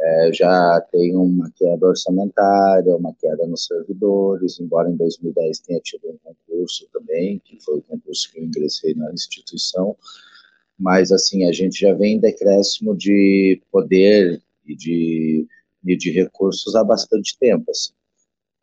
é, 0.00 0.32
já 0.32 0.80
tem 0.92 1.16
uma 1.16 1.50
queda 1.56 1.86
orçamentária, 1.86 2.94
uma 2.96 3.12
queda 3.14 3.46
nos 3.46 3.66
servidores, 3.66 4.60
embora 4.60 4.88
em 4.88 4.96
2010 4.96 5.58
tenha 5.60 5.80
tido 5.80 6.08
um 6.08 6.18
concurso 6.22 6.88
também, 6.92 7.40
que 7.44 7.58
foi 7.60 7.78
o 7.78 7.82
concurso 7.82 8.30
que 8.30 8.38
eu 8.38 8.44
ingressei 8.44 8.94
na 8.94 9.12
instituição, 9.12 9.96
mas 10.78 11.10
assim, 11.10 11.48
a 11.48 11.52
gente 11.52 11.80
já 11.80 11.92
vem 11.94 12.14
em 12.14 12.20
decréscimo 12.20 12.96
de 12.96 13.60
poder 13.72 14.40
e 14.64 14.76
de, 14.76 15.46
e 15.84 15.96
de 15.96 16.12
recursos 16.12 16.76
há 16.76 16.84
bastante 16.84 17.36
tempo, 17.38 17.70
assim. 17.70 17.92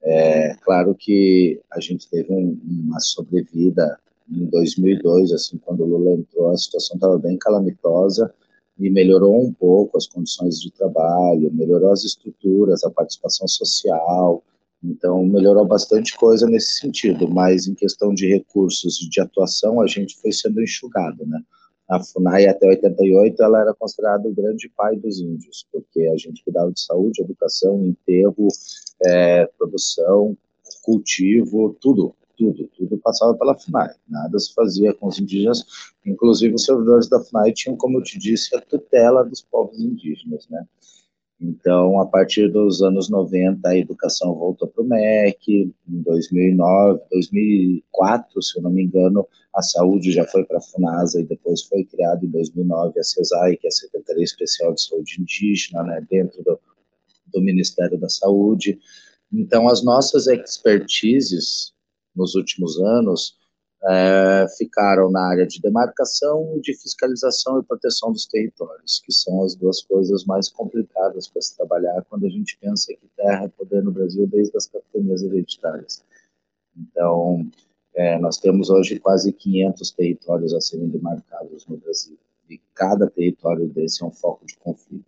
É 0.01 0.55
claro 0.61 0.95
que 0.95 1.59
a 1.71 1.81
gente 1.81 2.07
teve 2.09 2.31
um, 2.31 2.57
uma 2.63 2.99
sobrevida 2.99 3.99
em 4.31 4.45
2002, 4.45 5.33
assim, 5.33 5.57
quando 5.57 5.81
o 5.81 5.87
Lula 5.87 6.13
entrou, 6.13 6.51
a 6.51 6.57
situação 6.57 6.95
estava 6.95 7.17
bem 7.17 7.37
calamitosa 7.37 8.33
e 8.77 8.89
melhorou 8.89 9.41
um 9.44 9.53
pouco 9.53 9.98
as 9.98 10.08
condições 10.08 10.60
de 10.60 10.72
trabalho, 10.72 11.53
melhorou 11.53 11.91
as 11.91 12.03
estruturas, 12.03 12.84
a 12.84 12.91
participação 12.91 13.48
social, 13.48 14.44
então 14.84 15.25
melhorou 15.25 15.65
bastante 15.65 16.15
coisa 16.15 16.48
nesse 16.48 16.79
sentido, 16.79 17.27
mas 17.27 17.67
em 17.67 17.74
questão 17.74 18.13
de 18.13 18.27
recursos 18.27 19.01
e 19.01 19.10
de 19.10 19.22
atuação, 19.22 19.82
a 19.82 19.88
gente 19.88 20.15
foi 20.22 20.32
sendo 20.32 20.62
enxugado, 20.62 21.25
né? 21.25 21.41
A 21.88 22.03
FUNAI 22.03 22.48
até 22.48 22.67
88 22.67 23.44
ela 23.44 23.62
era 23.62 23.74
considerada 23.74 24.27
o 24.27 24.34
grande 24.34 24.67
pai 24.75 24.96
dos 24.96 25.20
índios, 25.20 25.67
porque 25.72 26.01
a 26.08 26.17
gente 26.17 26.44
cuidava 26.44 26.72
de 26.72 26.82
saúde, 26.82 27.22
educação, 27.22 27.86
enterro, 27.86 28.48
é, 29.05 29.46
produção, 29.58 30.36
cultivo, 30.82 31.77
tudo, 31.79 32.15
tudo, 32.37 32.69
tudo 32.75 32.97
passava 32.97 33.33
pela 33.35 33.57
FUNAI, 33.57 33.89
nada 34.07 34.39
se 34.39 34.53
fazia 34.53 34.93
com 34.93 35.07
os 35.07 35.19
indígenas, 35.19 35.65
inclusive 36.05 36.55
os 36.55 36.65
servidores 36.65 37.09
da 37.09 37.19
FUNAI 37.21 37.53
tinham, 37.53 37.77
como 37.77 37.97
eu 37.97 38.03
te 38.03 38.17
disse, 38.17 38.55
a 38.55 38.61
tutela 38.61 39.23
dos 39.23 39.41
povos 39.41 39.79
indígenas, 39.79 40.47
né? 40.49 40.65
Então, 41.39 41.99
a 41.99 42.05
partir 42.05 42.49
dos 42.49 42.81
anos 42.81 43.09
90, 43.09 43.67
a 43.67 43.77
educação 43.77 44.33
voltou 44.33 44.69
para 44.69 44.81
o 44.81 44.87
MEC, 44.87 45.73
em 45.87 46.01
2009, 46.01 47.01
2004, 47.11 48.41
se 48.41 48.57
eu 48.57 48.63
não 48.63 48.71
me 48.71 48.83
engano, 48.83 49.27
a 49.53 49.61
saúde 49.61 50.11
já 50.11 50.25
foi 50.25 50.45
para 50.45 50.59
a 50.59 50.61
FUNASA 50.61 51.19
e 51.19 51.25
depois 51.25 51.63
foi 51.63 51.83
criada 51.83 52.25
em 52.25 52.29
2009 52.29 52.99
a 52.99 53.03
CESAI, 53.03 53.57
que 53.57 53.67
é 53.67 53.69
a 53.69 53.71
Secretaria 53.71 54.23
Especial 54.23 54.73
de 54.73 54.81
Saúde 54.81 55.17
Indígena, 55.19 55.83
né, 55.83 56.05
dentro 56.09 56.41
do, 56.41 56.57
do 57.33 57.41
Ministério 57.41 57.97
da 57.99 58.09
Saúde. 58.09 58.79
Então, 59.31 59.67
as 59.67 59.83
nossas 59.83 60.27
expertises 60.27 61.73
nos 62.15 62.36
últimos 62.36 62.79
anos 62.79 63.38
é, 63.88 64.48
ficaram 64.57 65.12
na 65.12 65.29
área 65.29 65.45
de 65.45 65.62
demarcação, 65.62 66.60
de 66.60 66.74
fiscalização 66.74 67.60
e 67.60 67.63
proteção 67.63 68.12
dos 68.12 68.25
territórios, 68.25 69.00
que 69.05 69.13
são 69.13 69.43
as 69.43 69.55
duas 69.55 69.81
coisas 69.84 70.25
mais 70.25 70.50
complicadas 70.50 71.27
para 71.27 71.41
se 71.41 71.55
trabalhar 71.55 72.03
quando 72.10 72.25
a 72.25 72.29
gente 72.29 72.57
pensa 72.60 72.93
que 72.93 73.07
terra 73.15 73.45
é 73.45 73.48
poder 73.50 73.84
no 73.84 73.91
Brasil 73.91 74.25
desde 74.25 74.57
as 74.57 74.65
capitanias 74.65 75.22
hereditárias. 75.22 76.03
Então, 76.75 77.48
é, 77.93 78.17
nós 78.17 78.38
temos 78.38 78.69
hoje 78.69 79.00
quase 79.00 79.31
500 79.31 79.91
territórios 79.91 80.53
a 80.53 80.62
serem 80.62 80.89
demarcados 80.89 81.65
no 81.67 81.77
Brasil, 81.77 82.17
e 82.50 82.60
cada 82.74 83.07
território 83.07 83.67
desse 83.69 84.03
é 84.03 84.05
um 84.07 84.12
foco 84.12 84.45
de 84.45 84.57
conflito. 84.57 85.05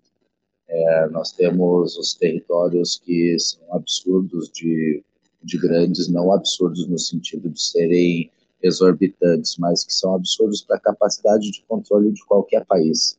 É, 0.70 1.10
nós 1.10 1.32
temos 1.32 1.98
os 1.98 2.14
territórios 2.14 2.98
que 2.98 3.38
são 3.40 3.74
absurdos 3.74 4.50
de, 4.50 5.04
de 5.48 5.58
grandes, 5.58 6.08
não 6.08 6.32
absurdos 6.32 6.88
no 6.88 7.00
sentido 7.00 7.50
de 7.50 7.62
serem 7.62 8.30
exorbitantes, 8.62 9.56
mas 9.58 9.84
que 9.84 9.94
são 9.94 10.16
absurdos 10.16 10.62
para 10.62 10.78
a 10.78 10.82
capacidade 10.82 11.50
de 11.52 11.64
controle 11.68 12.12
de 12.12 12.24
qualquer 12.26 12.66
país. 12.66 13.18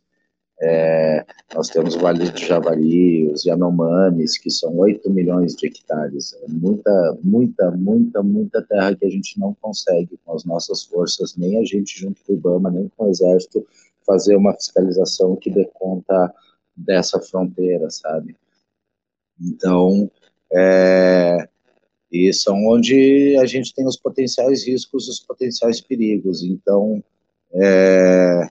É, 0.61 1.25
nós 1.55 1.69
temos 1.69 1.95
o 1.95 2.01
Vale 2.01 2.31
do 2.31 2.37
Javari, 2.37 3.31
os 3.31 3.45
Yanomamis, 3.45 4.37
que 4.37 4.51
são 4.51 4.77
8 4.77 5.09
milhões 5.09 5.55
de 5.55 5.69
hectares. 5.69 6.35
É 6.43 6.49
muita, 6.49 7.19
muita, 7.23 7.71
muita, 7.71 8.23
muita 8.23 8.63
terra 8.63 8.95
que 8.95 9.07
a 9.07 9.11
gente 9.11 9.39
não 9.39 9.55
consegue 9.61 10.19
com 10.25 10.35
as 10.35 10.45
nossas 10.45 10.85
forças, 10.85 11.37
nem 11.37 11.59
a 11.59 11.65
gente 11.65 12.01
junto 12.01 12.21
com 12.25 12.33
o 12.33 12.37
IBAMA, 12.37 12.71
nem 12.71 12.91
com 12.97 13.07
o 13.07 13.11
Exército, 13.11 13.65
fazer 14.05 14.37
uma 14.37 14.53
fiscalização 14.55 15.37
que 15.37 15.51
dê 15.51 15.65
conta 15.75 16.35
dessa 16.77 17.21
fronteira, 17.21 17.89
sabe? 17.91 18.37
Então, 19.41 20.11
é, 20.53 21.49
e 22.11 22.33
são 22.33 22.67
onde 22.67 23.37
a 23.41 23.47
gente 23.47 23.75
tem 23.75 23.87
os 23.87 23.97
potenciais 23.97 24.67
riscos, 24.67 25.09
os 25.09 25.21
potenciais 25.21 25.81
perigos. 25.81 26.43
Então, 26.43 27.03
é, 27.53 28.49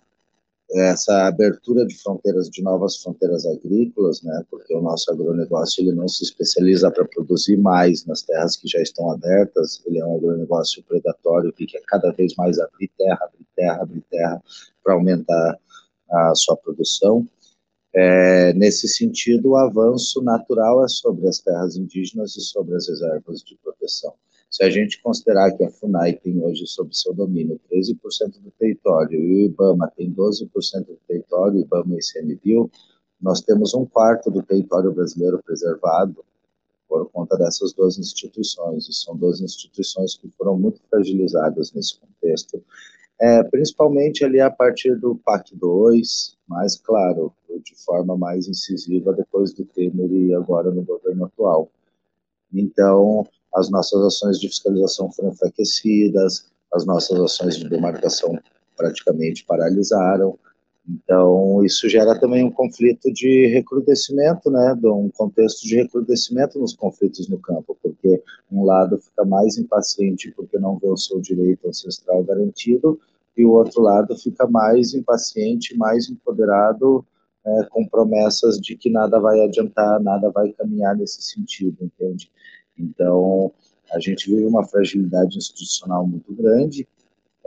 essa 0.71 1.27
abertura 1.27 1.85
de 1.85 1.95
fronteiras, 1.95 2.49
de 2.49 2.61
novas 2.61 2.97
fronteiras 2.97 3.45
agrícolas, 3.45 4.21
né, 4.21 4.43
porque 4.51 4.73
o 4.73 4.81
nosso 4.81 5.09
agronegócio 5.11 5.81
ele 5.81 5.95
não 5.95 6.07
se 6.07 6.23
especializa 6.23 6.91
para 6.91 7.05
produzir 7.05 7.57
mais 7.57 8.05
nas 8.05 8.21
terras 8.21 8.57
que 8.57 8.67
já 8.67 8.81
estão 8.81 9.09
abertas, 9.09 9.81
ele 9.85 9.99
é 9.99 10.05
um 10.05 10.17
agronegócio 10.17 10.83
predatório 10.83 11.53
que 11.53 11.65
quer 11.65 11.81
cada 11.87 12.11
vez 12.11 12.35
mais 12.35 12.59
abrir 12.59 12.91
terra, 12.97 13.19
abrir 13.23 13.45
terra, 13.55 13.81
abrir 13.81 14.03
terra, 14.09 14.43
para 14.83 14.93
aumentar 14.93 15.57
a 16.09 16.35
sua 16.35 16.55
produção. 16.57 17.27
É, 17.99 18.53
nesse 18.53 18.87
sentido, 18.87 19.49
o 19.49 19.57
avanço 19.57 20.21
natural 20.21 20.85
é 20.85 20.87
sobre 20.87 21.27
as 21.27 21.39
terras 21.39 21.75
indígenas 21.75 22.37
e 22.37 22.41
sobre 22.41 22.75
as 22.75 22.87
reservas 22.87 23.41
de 23.41 23.57
proteção. 23.57 24.13
Se 24.51 24.63
a 24.63 24.69
gente 24.69 25.01
considerar 25.01 25.51
que 25.53 25.63
a 25.63 25.71
FUNAI 25.71 26.13
tem 26.13 26.39
hoje 26.43 26.67
sob 26.67 26.95
seu 26.95 27.11
domínio 27.11 27.59
13% 27.73 28.39
do 28.39 28.51
território 28.51 29.19
e 29.19 29.33
o 29.33 29.45
IBAMA 29.45 29.91
tem 29.97 30.13
12% 30.13 30.85
do 30.85 30.99
território, 31.07 31.59
IBAMA 31.59 31.95
e 31.95 31.97
ICMBio, 31.97 32.69
nós 33.19 33.41
temos 33.41 33.73
um 33.73 33.83
quarto 33.83 34.29
do 34.29 34.43
território 34.43 34.91
brasileiro 34.91 35.41
preservado 35.43 36.23
por 36.87 37.09
conta 37.09 37.35
dessas 37.35 37.73
duas 37.73 37.97
instituições, 37.97 38.87
e 38.87 38.93
são 38.93 39.17
duas 39.17 39.41
instituições 39.41 40.15
que 40.15 40.29
foram 40.37 40.55
muito 40.55 40.79
fragilizadas 40.87 41.73
nesse 41.73 41.99
contexto, 41.99 42.63
é, 43.19 43.43
principalmente 43.43 44.23
ali 44.23 44.39
a 44.39 44.49
partir 44.49 44.95
do 44.95 45.15
PAC 45.15 45.55
2, 45.55 46.37
mais 46.47 46.75
claro, 46.75 47.33
de 47.63 47.75
forma 47.83 48.15
mais 48.17 48.47
incisiva 48.47 49.13
depois 49.13 49.53
do 49.53 49.65
Temer 49.65 50.11
e 50.11 50.33
agora 50.33 50.69
no 50.69 50.83
governo 50.83 51.25
atual. 51.25 51.71
Então, 52.53 53.27
as 53.55 53.69
nossas 53.69 54.01
ações 54.01 54.39
de 54.39 54.47
fiscalização 54.47 55.11
foram 55.11 55.29
enfraquecidas, 55.29 56.45
as 56.73 56.85
nossas 56.85 57.19
ações 57.19 57.57
de 57.57 57.67
demarcação 57.67 58.37
praticamente 58.75 59.43
paralisaram. 59.45 60.37
Então, 60.87 61.63
isso 61.65 61.89
gera 61.89 62.17
também 62.17 62.45
um 62.45 62.51
conflito 62.51 63.11
de 63.11 63.47
recrudescimento, 63.47 64.49
né, 64.49 64.73
de 64.79 64.87
um 64.87 65.09
contexto 65.09 65.67
de 65.67 65.75
recrudescimento 65.75 66.57
nos 66.57 66.73
conflitos 66.73 67.27
no 67.27 67.37
campo, 67.39 67.77
porque 67.83 68.23
um 68.49 68.63
lado 68.63 68.97
fica 68.97 69.25
mais 69.25 69.57
impaciente 69.57 70.31
porque 70.31 70.57
não 70.57 70.77
vê 70.77 70.87
o 70.87 70.95
seu 70.95 71.19
direito 71.19 71.67
ancestral 71.67 72.23
garantido, 72.23 72.99
e 73.35 73.43
o 73.43 73.51
outro 73.51 73.81
lado 73.81 74.17
fica 74.17 74.47
mais 74.47 74.93
impaciente, 74.93 75.77
mais 75.77 76.09
empoderado, 76.09 77.05
é, 77.45 77.63
com 77.69 77.85
promessas 77.85 78.57
de 78.57 78.75
que 78.75 78.89
nada 78.89 79.19
vai 79.19 79.41
adiantar, 79.41 80.01
nada 80.01 80.29
vai 80.31 80.51
caminhar 80.53 80.95
nesse 80.95 81.21
sentido, 81.21 81.77
entende? 81.81 82.31
Então, 82.77 83.51
a 83.91 83.99
gente 83.99 84.29
vive 84.29 84.45
uma 84.45 84.65
fragilidade 84.65 85.37
institucional 85.37 86.05
muito 86.05 86.33
grande, 86.33 86.87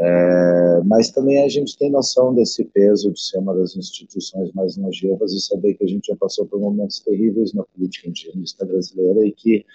é, 0.03 0.81
mas 0.87 1.11
também 1.11 1.45
a 1.45 1.49
gente 1.49 1.77
tem 1.77 1.91
noção 1.91 2.35
desse 2.35 2.65
peso 2.65 3.13
de 3.13 3.21
ser 3.21 3.37
uma 3.37 3.55
das 3.55 3.77
instituições 3.77 4.51
mais 4.53 4.75
longevas 4.79 5.33
e 5.33 5.41
saber 5.41 5.75
que 5.75 5.85
a 5.85 5.87
gente 5.87 6.07
já 6.07 6.17
passou 6.17 6.47
por 6.47 6.59
momentos 6.59 7.01
terríveis 7.01 7.53
na 7.53 7.63
política 7.65 8.09
indigenista 8.09 8.65
brasileira 8.65 9.27
e 9.27 9.31
que 9.31 9.67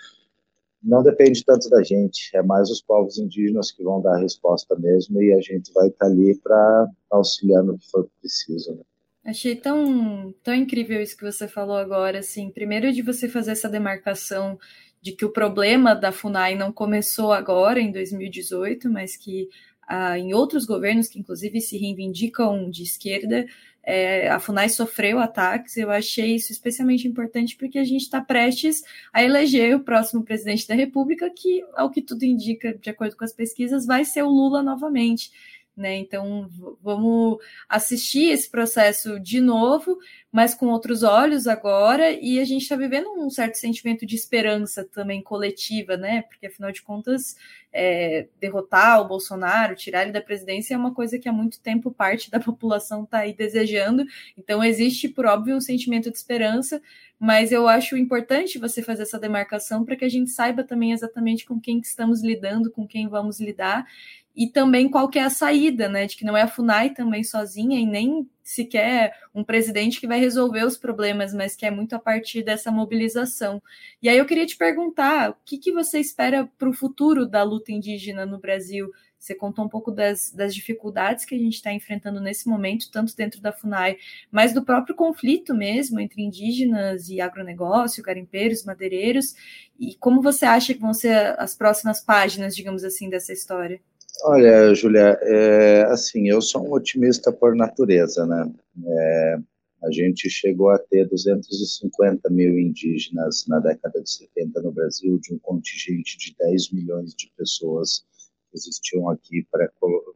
não 0.81 1.03
depende 1.03 1.45
tanto 1.45 1.69
da 1.69 1.83
gente, 1.83 2.35
é 2.35 2.41
mais 2.41 2.71
os 2.71 2.81
povos 2.81 3.19
indígenas 3.19 3.71
que 3.71 3.83
vão 3.83 4.01
dar 4.01 4.15
a 4.15 4.19
resposta 4.19 4.75
mesmo 4.75 5.21
e 5.21 5.31
a 5.31 5.41
gente 5.41 5.71
vai 5.71 5.89
estar 5.89 6.07
ali 6.07 6.35
para 6.39 6.87
auxiliar 7.11 7.63
no 7.63 7.77
que 7.77 7.87
for 7.91 8.09
preciso. 8.19 8.73
Né? 8.73 8.81
Achei 9.23 9.55
tão, 9.55 10.33
tão 10.43 10.55
incrível 10.55 11.01
isso 11.01 11.17
que 11.17 11.31
você 11.31 11.47
falou 11.47 11.77
agora, 11.77 12.19
assim, 12.19 12.49
primeiro 12.49 12.91
de 12.91 13.03
você 13.03 13.29
fazer 13.29 13.51
essa 13.51 13.69
demarcação 13.69 14.57
de 15.05 15.11
que 15.11 15.23
o 15.23 15.31
problema 15.31 15.93
da 15.93 16.11
FUNAI 16.11 16.55
não 16.55 16.71
começou 16.71 17.31
agora, 17.31 17.79
em 17.79 17.91
2018, 17.91 18.89
mas 18.89 19.15
que 19.15 19.47
ah, 19.87 20.17
em 20.17 20.33
outros 20.33 20.65
governos, 20.65 21.07
que 21.07 21.19
inclusive 21.19 21.61
se 21.61 21.77
reivindicam 21.77 22.69
de 22.69 22.83
esquerda, 22.83 23.45
é, 23.85 24.29
a 24.29 24.39
FUNAI 24.39 24.67
sofreu 24.69 25.19
ataques. 25.19 25.77
Eu 25.77 25.91
achei 25.91 26.35
isso 26.35 26.51
especialmente 26.51 27.07
importante 27.07 27.55
porque 27.55 27.77
a 27.77 27.83
gente 27.83 28.01
está 28.01 28.19
prestes 28.19 28.83
a 29.13 29.23
eleger 29.23 29.75
o 29.75 29.79
próximo 29.79 30.23
presidente 30.23 30.67
da 30.67 30.73
República, 30.73 31.29
que, 31.29 31.63
ao 31.75 31.89
que 31.89 32.01
tudo 32.01 32.23
indica, 32.23 32.73
de 32.73 32.89
acordo 32.89 33.15
com 33.15 33.23
as 33.23 33.33
pesquisas, 33.33 33.85
vai 33.85 34.03
ser 34.03 34.23
o 34.23 34.29
Lula 34.29 34.63
novamente. 34.63 35.31
Né? 35.75 35.97
Então, 35.97 36.49
vamos 36.81 37.37
assistir 37.67 38.29
esse 38.29 38.49
processo 38.49 39.19
de 39.19 39.41
novo, 39.41 39.97
mas 40.31 40.55
com 40.55 40.67
outros 40.67 41.03
olhos 41.03 41.47
agora, 41.47 42.11
e 42.11 42.39
a 42.39 42.45
gente 42.45 42.61
está 42.61 42.77
vivendo 42.77 43.09
um 43.11 43.29
certo 43.29 43.55
sentimento 43.55 44.05
de 44.05 44.15
esperança 44.15 44.85
também 44.85 45.21
coletiva, 45.21 45.97
né? 45.97 46.21
Porque 46.23 46.47
afinal 46.47 46.71
de 46.71 46.81
contas, 46.81 47.35
é, 47.73 48.27
derrotar 48.39 49.01
o 49.01 49.07
Bolsonaro, 49.07 49.75
tirar 49.75 50.03
ele 50.03 50.13
da 50.13 50.21
presidência 50.21 50.73
é 50.73 50.77
uma 50.77 50.93
coisa 50.93 51.19
que 51.19 51.27
há 51.27 51.33
muito 51.33 51.59
tempo 51.59 51.91
parte 51.91 52.31
da 52.31 52.39
população 52.41 53.03
está 53.03 53.19
aí 53.19 53.33
desejando. 53.33 54.05
Então 54.37 54.63
existe, 54.63 55.09
por 55.09 55.25
óbvio, 55.25 55.57
um 55.57 55.61
sentimento 55.61 56.09
de 56.09 56.17
esperança, 56.17 56.81
mas 57.19 57.51
eu 57.51 57.67
acho 57.67 57.97
importante 57.97 58.57
você 58.57 58.81
fazer 58.81 59.03
essa 59.03 59.19
demarcação 59.19 59.83
para 59.83 59.95
que 59.95 60.05
a 60.05 60.09
gente 60.09 60.31
saiba 60.31 60.63
também 60.63 60.93
exatamente 60.93 61.45
com 61.45 61.59
quem 61.59 61.79
estamos 61.79 62.21
lidando, 62.21 62.71
com 62.71 62.87
quem 62.87 63.07
vamos 63.09 63.41
lidar, 63.41 63.85
e 64.35 64.47
também 64.47 64.89
qual 64.89 65.07
que 65.07 65.17
é 65.17 65.23
a 65.23 65.29
saída, 65.29 65.87
né? 65.87 66.05
De 66.05 66.17
que 66.17 66.25
não 66.25 66.35
é 66.35 66.41
a 66.41 66.47
FUNAI 66.47 66.89
também 66.89 67.23
sozinha 67.23 67.79
e 67.79 67.85
nem 67.85 68.29
sequer 68.43 69.13
um 69.33 69.43
presidente 69.43 69.99
que 69.99 70.07
vai 70.07 70.19
resolver 70.19 70.63
os 70.63 70.77
problemas, 70.77 71.33
mas 71.33 71.55
que 71.55 71.65
é 71.65 71.71
muito 71.71 71.95
a 71.95 71.99
partir 71.99 72.43
dessa 72.43 72.69
mobilização. 72.71 73.61
E 74.01 74.09
aí 74.09 74.17
eu 74.17 74.25
queria 74.25 74.45
te 74.45 74.57
perguntar, 74.57 75.31
o 75.31 75.35
que, 75.45 75.57
que 75.57 75.71
você 75.71 75.99
espera 75.99 76.49
para 76.57 76.69
o 76.69 76.73
futuro 76.73 77.25
da 77.25 77.43
luta 77.43 77.71
indígena 77.71 78.25
no 78.25 78.37
Brasil? 78.37 78.91
Você 79.17 79.33
contou 79.33 79.65
um 79.65 79.69
pouco 79.69 79.89
das, 79.89 80.31
das 80.31 80.53
dificuldades 80.53 81.25
que 81.25 81.33
a 81.33 81.39
gente 81.39 81.55
está 81.55 81.73
enfrentando 81.73 82.19
nesse 82.21 82.47
momento, 82.47 82.91
tanto 82.91 83.15
dentro 83.15 83.41
da 83.41 83.51
FUNAI, 83.51 83.97
mas 84.29 84.53
do 84.53 84.63
próprio 84.63 84.95
conflito 84.95 85.55
mesmo 85.55 85.99
entre 85.99 86.21
indígenas 86.21 87.09
e 87.09 87.19
agronegócio, 87.19 88.03
garimpeiros, 88.03 88.63
madeireiros, 88.63 89.33
e 89.79 89.95
como 89.95 90.21
você 90.21 90.45
acha 90.45 90.73
que 90.73 90.79
vão 90.79 90.93
ser 90.93 91.39
as 91.39 91.55
próximas 91.55 91.99
páginas, 92.01 92.55
digamos 92.55 92.83
assim, 92.83 93.09
dessa 93.09 93.33
história? 93.33 93.81
Olha, 94.27 94.73
Julia, 94.73 95.19
é, 95.21 95.83
assim, 95.83 96.27
eu 96.27 96.41
sou 96.41 96.67
um 96.67 96.73
otimista 96.73 97.31
por 97.31 97.55
natureza, 97.55 98.25
né? 98.25 98.51
É, 98.83 99.37
a 99.83 99.91
gente 99.91 100.27
chegou 100.31 100.71
a 100.71 100.79
ter 100.79 101.07
250 101.07 102.27
mil 102.31 102.57
indígenas 102.57 103.45
na 103.47 103.59
década 103.59 104.01
de 104.01 104.09
70 104.09 104.63
no 104.63 104.71
Brasil, 104.71 105.19
de 105.19 105.31
um 105.31 105.37
contingente 105.37 106.17
de 106.17 106.35
10 106.39 106.71
milhões 106.71 107.13
de 107.13 107.31
pessoas 107.37 108.03
que 108.49 108.57
existiam 108.57 109.07
aqui 109.11 109.47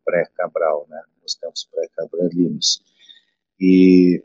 pré-Cabral, 0.03 0.87
né? 0.89 1.03
Nos 1.21 1.35
tempos 1.35 1.69
pré-cabralinos. 1.71 2.81
E 3.59 4.23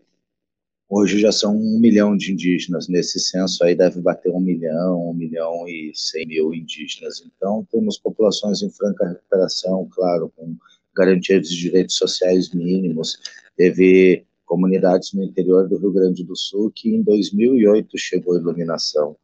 Hoje 0.96 1.18
já 1.18 1.32
são 1.32 1.56
um 1.56 1.80
milhão 1.80 2.16
de 2.16 2.30
indígenas. 2.30 2.86
Nesse 2.86 3.18
censo 3.18 3.64
aí 3.64 3.74
deve 3.74 4.00
bater 4.00 4.30
um 4.30 4.38
milhão, 4.38 5.10
um 5.10 5.12
milhão 5.12 5.66
e 5.66 5.90
cem 5.92 6.24
mil 6.24 6.54
indígenas. 6.54 7.20
Então 7.26 7.66
temos 7.68 7.98
populações 7.98 8.62
em 8.62 8.70
franca 8.70 9.08
recuperação, 9.08 9.88
claro, 9.90 10.32
com 10.36 10.56
garantia 10.94 11.40
de 11.40 11.48
direitos 11.48 11.96
sociais 11.96 12.54
mínimos. 12.54 13.18
Teve 13.56 14.24
comunidades 14.46 15.12
no 15.14 15.24
interior 15.24 15.68
do 15.68 15.78
Rio 15.78 15.90
Grande 15.90 16.22
do 16.22 16.36
Sul 16.36 16.70
que 16.72 16.94
em 16.94 17.02
2008 17.02 17.98
chegou 17.98 18.36
a 18.36 18.38
iluminação. 18.38 19.16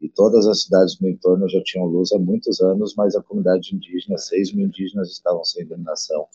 E 0.00 0.08
todas 0.08 0.46
as 0.46 0.62
cidades 0.62 0.98
no 0.98 1.10
entorno 1.10 1.46
já 1.46 1.62
tinham 1.62 1.84
luz 1.84 2.10
há 2.10 2.18
muitos 2.18 2.58
anos, 2.62 2.94
mas 2.96 3.14
a 3.14 3.22
comunidade 3.22 3.76
indígena, 3.76 4.16
seis 4.16 4.50
mil 4.50 4.66
indígenas 4.66 5.10
estavam 5.10 5.44
sem 5.44 5.62
iluminação. 5.62 6.26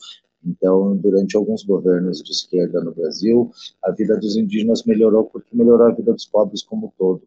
Então, 0.44 0.96
durante 0.96 1.36
alguns 1.36 1.64
governos 1.64 2.22
de 2.22 2.30
esquerda 2.30 2.82
no 2.82 2.92
Brasil, 2.92 3.50
a 3.82 3.90
vida 3.90 4.16
dos 4.16 4.36
indígenas 4.36 4.84
melhorou 4.84 5.24
porque 5.24 5.56
melhorou 5.56 5.86
a 5.86 5.92
vida 5.92 6.12
dos 6.12 6.26
pobres 6.26 6.62
como 6.62 6.88
um 6.88 6.92
todo. 6.98 7.22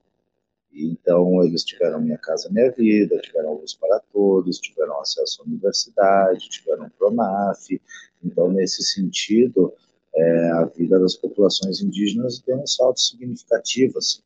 Então, 0.72 1.44
eles 1.44 1.64
tiveram 1.64 2.00
Minha 2.00 2.20
Casa 2.20 2.50
Minha 2.52 2.72
Vida, 2.72 3.18
tiveram 3.20 3.56
luz 3.56 3.74
para 3.74 4.00
todos, 4.14 4.60
tiveram 4.60 5.00
acesso 5.02 5.42
à 5.42 5.46
universidade, 5.46 6.50
tiveram 6.50 6.90
PRONAF. 6.98 7.82
Então, 8.24 8.52
nesse 8.52 8.84
sentido, 8.84 9.74
é, 10.16 10.52
a 10.52 10.66
vida 10.66 11.00
das 11.00 11.16
populações 11.16 11.82
indígenas 11.82 12.40
deu 12.46 12.58
um 12.58 12.68
salto 12.68 13.00
significativo, 13.00 13.98
assim. 13.98 14.22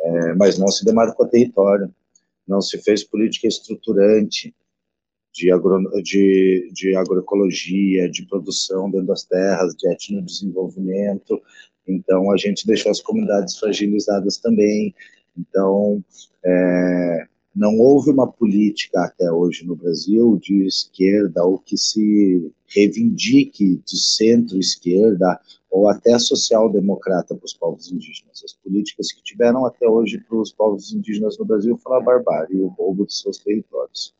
É, 0.00 0.34
mas 0.34 0.58
não 0.58 0.68
se 0.68 0.84
demarcou 0.84 1.26
território, 1.26 1.92
não 2.46 2.60
se 2.60 2.78
fez 2.78 3.02
política 3.02 3.48
estruturante, 3.48 4.54
de, 5.38 5.52
agro, 5.52 5.80
de, 6.02 6.68
de 6.72 6.96
agroecologia, 6.96 8.10
de 8.10 8.26
produção 8.26 8.90
dentro 8.90 9.06
das 9.06 9.22
terras, 9.22 9.74
de 9.76 9.88
etnodesenvolvimento. 9.88 11.40
Então, 11.86 12.32
a 12.32 12.36
gente 12.36 12.66
deixou 12.66 12.90
as 12.90 13.00
comunidades 13.00 13.56
fragilizadas 13.56 14.38
também. 14.38 14.92
Então, 15.38 16.02
é, 16.44 17.26
não 17.54 17.78
houve 17.78 18.10
uma 18.10 18.26
política 18.26 19.04
até 19.04 19.30
hoje 19.30 19.64
no 19.64 19.76
Brasil 19.76 20.38
de 20.42 20.66
esquerda 20.66 21.44
ou 21.44 21.58
que 21.58 21.78
se 21.78 22.52
reivindique 22.66 23.80
de 23.86 23.96
centro-esquerda 23.96 25.40
ou 25.70 25.88
até 25.88 26.18
social-democrata 26.18 27.34
para 27.36 27.46
os 27.46 27.54
povos 27.54 27.92
indígenas. 27.92 28.42
As 28.44 28.54
políticas 28.54 29.12
que 29.12 29.22
tiveram 29.22 29.64
até 29.64 29.88
hoje 29.88 30.18
para 30.18 30.36
os 30.36 30.52
povos 30.52 30.92
indígenas 30.92 31.38
no 31.38 31.44
Brasil 31.44 31.78
foram 31.78 31.98
a 31.98 32.02
barbárie 32.02 32.56
e 32.56 32.60
o 32.60 32.66
roubo 32.66 33.06
de 33.06 33.14
seus 33.14 33.38
territórios. 33.38 34.17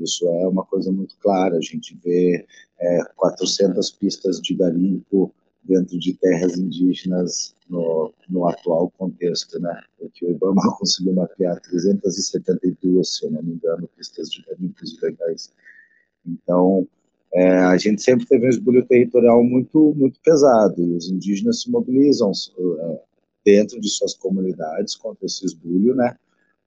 Isso 0.00 0.26
é 0.28 0.48
uma 0.48 0.64
coisa 0.64 0.90
muito 0.90 1.16
clara. 1.18 1.56
A 1.56 1.60
gente 1.60 1.96
vê 2.04 2.46
é, 2.80 3.04
400 3.16 3.90
pistas 3.92 4.40
de 4.40 4.54
garimpo 4.54 5.32
dentro 5.62 5.98
de 5.98 6.14
terras 6.14 6.58
indígenas 6.58 7.54
no, 7.68 8.12
no 8.28 8.46
atual 8.46 8.90
contexto, 8.98 9.58
né? 9.60 9.82
O 9.98 10.10
que 10.10 10.26
o 10.26 10.30
Ibama 10.30 10.62
conseguiu 10.78 11.14
mapear 11.14 11.60
372, 11.60 13.16
se 13.16 13.24
eu 13.24 13.30
não 13.30 13.42
me 13.42 13.54
engano, 13.54 13.88
pistas 13.96 14.30
de 14.30 14.42
garimpos 14.42 14.96
ilegais. 14.98 15.52
Então, 16.26 16.86
é, 17.32 17.58
a 17.58 17.76
gente 17.76 18.02
sempre 18.02 18.26
teve 18.26 18.46
um 18.46 18.50
esbulho 18.50 18.86
territorial 18.86 19.42
muito, 19.42 19.94
muito 19.96 20.20
pesado 20.20 20.80
e 20.80 20.94
os 20.94 21.08
indígenas 21.08 21.62
se 21.62 21.70
mobilizam 21.70 22.30
é, 22.30 23.00
dentro 23.44 23.80
de 23.80 23.88
suas 23.88 24.14
comunidades 24.14 24.94
contra 24.94 25.26
esse 25.26 25.44
esbulho, 25.44 25.94
né? 25.94 26.16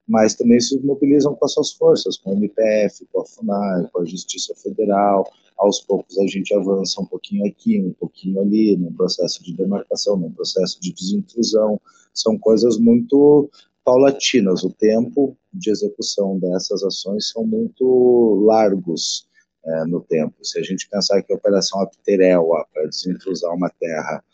Mas 0.08 0.34
também 0.34 0.58
se 0.58 0.78
mobilizam 0.80 1.34
com 1.34 1.44
as 1.44 1.52
suas 1.52 1.72
forças, 1.72 2.16
com 2.16 2.30
o 2.30 2.32
MPF, 2.32 3.06
com 3.12 3.20
a 3.20 3.26
FUNAI, 3.26 3.88
com 3.92 4.00
a 4.00 4.04
Justiça 4.06 4.54
Federal. 4.54 5.30
Aos 5.58 5.80
poucos 5.80 6.18
a 6.18 6.26
gente 6.26 6.54
avança 6.54 7.00
um 7.00 7.04
pouquinho 7.04 7.46
aqui, 7.46 7.80
um 7.80 7.92
pouquinho 7.92 8.40
ali, 8.40 8.76
num 8.76 8.92
processo 8.92 9.44
de 9.44 9.54
demarcação, 9.54 10.16
num 10.16 10.32
processo 10.32 10.80
de 10.80 10.92
desintrusão. 10.92 11.78
São 12.14 12.38
coisas 12.38 12.78
muito 12.78 13.50
paulatinas. 13.84 14.64
O 14.64 14.70
tempo 14.70 15.36
de 15.52 15.70
execução 15.70 16.38
dessas 16.38 16.82
ações 16.82 17.28
são 17.28 17.44
muito 17.44 18.42
largos 18.46 19.28
é, 19.64 19.84
no 19.84 20.00
tempo. 20.00 20.34
Se 20.42 20.58
a 20.58 20.62
gente 20.62 20.88
pensar 20.88 21.22
que 21.22 21.32
a 21.32 21.36
Operação 21.36 21.82
Apterel, 21.82 22.48
para 22.72 22.86
desintrusar 22.86 23.54
uma 23.54 23.68
terra, 23.68 24.24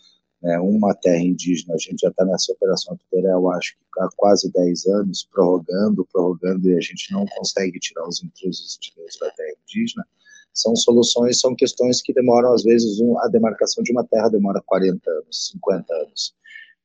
né, 0.45 0.61
uma 0.61 0.95
terra 0.95 1.23
indígena. 1.23 1.75
A 1.75 1.79
gente 1.79 2.01
já 2.03 2.09
está 2.09 2.25
nessa 2.25 2.53
operação 2.53 2.99
eu 3.13 3.51
acho 3.51 3.75
que 3.75 4.01
há 4.01 4.09
quase 4.17 4.53
10 4.53 4.87
anos, 4.87 5.27
prorrogando, 5.33 6.07
prorrogando, 6.13 6.69
e 6.69 6.77
a 6.77 6.81
gente 6.81 7.11
não 7.11 7.25
consegue 7.27 7.79
tirar 7.81 8.07
os 8.07 8.23
intrusos 8.23 8.79
de 8.81 8.93
dentro 8.95 9.19
da 9.21 9.31
terra 9.31 9.57
indígena. 9.65 10.07
São 10.53 10.77
soluções, 10.77 11.41
são 11.41 11.57
questões 11.57 12.03
que 12.03 12.13
demoram, 12.13 12.53
às 12.53 12.63
vezes, 12.63 13.01
um, 13.01 13.19
a 13.19 13.29
demarcação 13.29 13.83
de 13.83 13.91
uma 13.91 14.05
terra 14.05 14.29
demora 14.29 14.63
40 14.65 15.11
anos, 15.11 15.49
50 15.53 15.95
anos. 15.95 16.35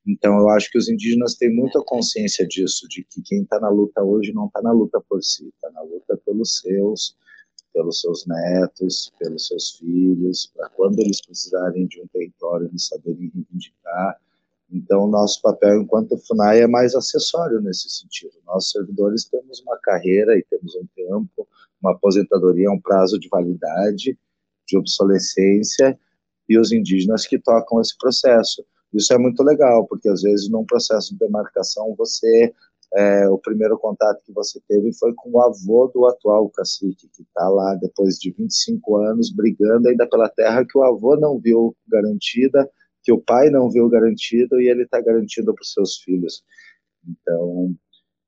Então, 0.06 0.38
eu 0.38 0.48
acho 0.48 0.70
que 0.70 0.78
os 0.78 0.88
indígenas 0.88 1.34
têm 1.34 1.54
muita 1.54 1.80
consciência 1.82 2.46
disso, 2.46 2.88
de 2.88 3.04
que 3.04 3.20
quem 3.22 3.42
está 3.42 3.60
na 3.60 3.68
luta 3.68 4.02
hoje 4.02 4.32
não 4.32 4.46
está 4.46 4.62
na 4.62 4.72
luta 4.72 5.00
por 5.08 5.22
si, 5.22 5.48
está 5.48 5.70
na 5.70 5.82
luta 5.82 6.16
pelos 6.24 6.58
seus, 6.58 7.14
pelos 7.72 8.00
seus 8.00 8.26
netos, 8.26 9.12
pelos 9.18 9.46
seus 9.46 9.70
filhos, 9.72 10.50
para 10.54 10.68
quando 10.70 10.98
eles 11.00 11.20
precisarem 11.20 11.86
de 11.86 12.00
um 12.00 12.06
território, 12.08 12.66
eles 12.66 12.86
saberem 12.86 13.30
reivindicar. 13.34 14.18
Então, 14.72 15.08
nosso 15.08 15.42
papel 15.42 15.82
enquanto 15.82 16.16
FUNAI 16.16 16.60
é 16.60 16.66
mais 16.66 16.94
acessório 16.94 17.60
nesse 17.60 17.88
sentido. 17.90 18.34
Nós, 18.46 18.70
servidores, 18.70 19.24
temos 19.24 19.60
uma 19.60 19.76
carreira 19.78 20.38
e 20.38 20.44
temos 20.44 20.74
um 20.76 20.86
tempo, 20.94 21.48
uma 21.82 21.92
aposentadoria, 21.92 22.70
um 22.70 22.80
prazo 22.80 23.18
de 23.18 23.28
validade, 23.28 24.16
de 24.66 24.78
obsolescência, 24.78 25.98
e 26.48 26.58
os 26.58 26.72
indígenas 26.72 27.26
que 27.26 27.38
tocam 27.38 27.80
esse 27.80 27.96
processo. 27.96 28.64
Isso 28.92 29.12
é 29.12 29.18
muito 29.18 29.42
legal, 29.42 29.86
porque 29.86 30.08
às 30.08 30.22
vezes 30.22 30.48
num 30.48 30.64
processo 30.64 31.12
de 31.12 31.18
demarcação 31.20 31.94
você 31.96 32.52
é, 32.94 33.28
o 33.28 33.38
primeiro 33.38 33.78
contato 33.78 34.20
que 34.24 34.32
você 34.32 34.60
teve 34.68 34.92
foi 34.94 35.14
com 35.14 35.30
o 35.30 35.40
avô 35.40 35.90
do 35.94 36.06
atual 36.06 36.50
cacique, 36.50 37.08
que 37.14 37.22
está 37.22 37.48
lá 37.48 37.74
depois 37.76 38.16
de 38.16 38.32
25 38.32 38.96
anos 38.96 39.32
brigando 39.32 39.88
ainda 39.88 40.08
pela 40.08 40.28
terra 40.28 40.66
que 40.66 40.76
o 40.76 40.82
avô 40.82 41.16
não 41.16 41.38
viu 41.38 41.76
garantida, 41.86 42.68
que 43.02 43.12
o 43.12 43.20
pai 43.20 43.48
não 43.48 43.70
viu 43.70 43.88
garantido 43.88 44.60
e 44.60 44.68
ele 44.68 44.82
está 44.82 45.00
garantido 45.00 45.54
para 45.54 45.62
os 45.62 45.72
seus 45.72 45.98
filhos. 45.98 46.42
Então, 47.06 47.74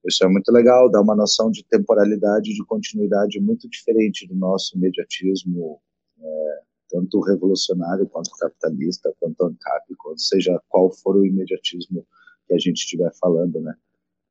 isso 0.07 0.25
é 0.25 0.29
muito 0.29 0.51
legal, 0.53 0.91
dá 0.91 1.01
uma 1.01 1.17
noção 1.17 1.51
de 1.51 1.65
temporalidade, 1.65 2.55
de 2.55 2.65
continuidade 2.65 3.41
muito 3.41 3.69
diferente 3.69 4.27
do 4.27 4.35
nosso 4.35 4.77
imediatismo, 4.77 5.81
é, 6.21 6.61
tanto 6.89 7.21
revolucionário 7.21 8.09
quanto 8.09 8.31
capitalista, 8.39 9.13
quanto 9.19 9.45
ANCAP, 9.45 9.95
quanto 9.99 10.21
seja 10.21 10.61
qual 10.69 10.91
for 10.93 11.17
o 11.17 11.27
imediatismo 11.27 12.07
que 12.47 12.55
a 12.55 12.59
gente 12.59 12.79
estiver 12.79 13.13
falando, 13.21 13.61
né? 13.61 13.75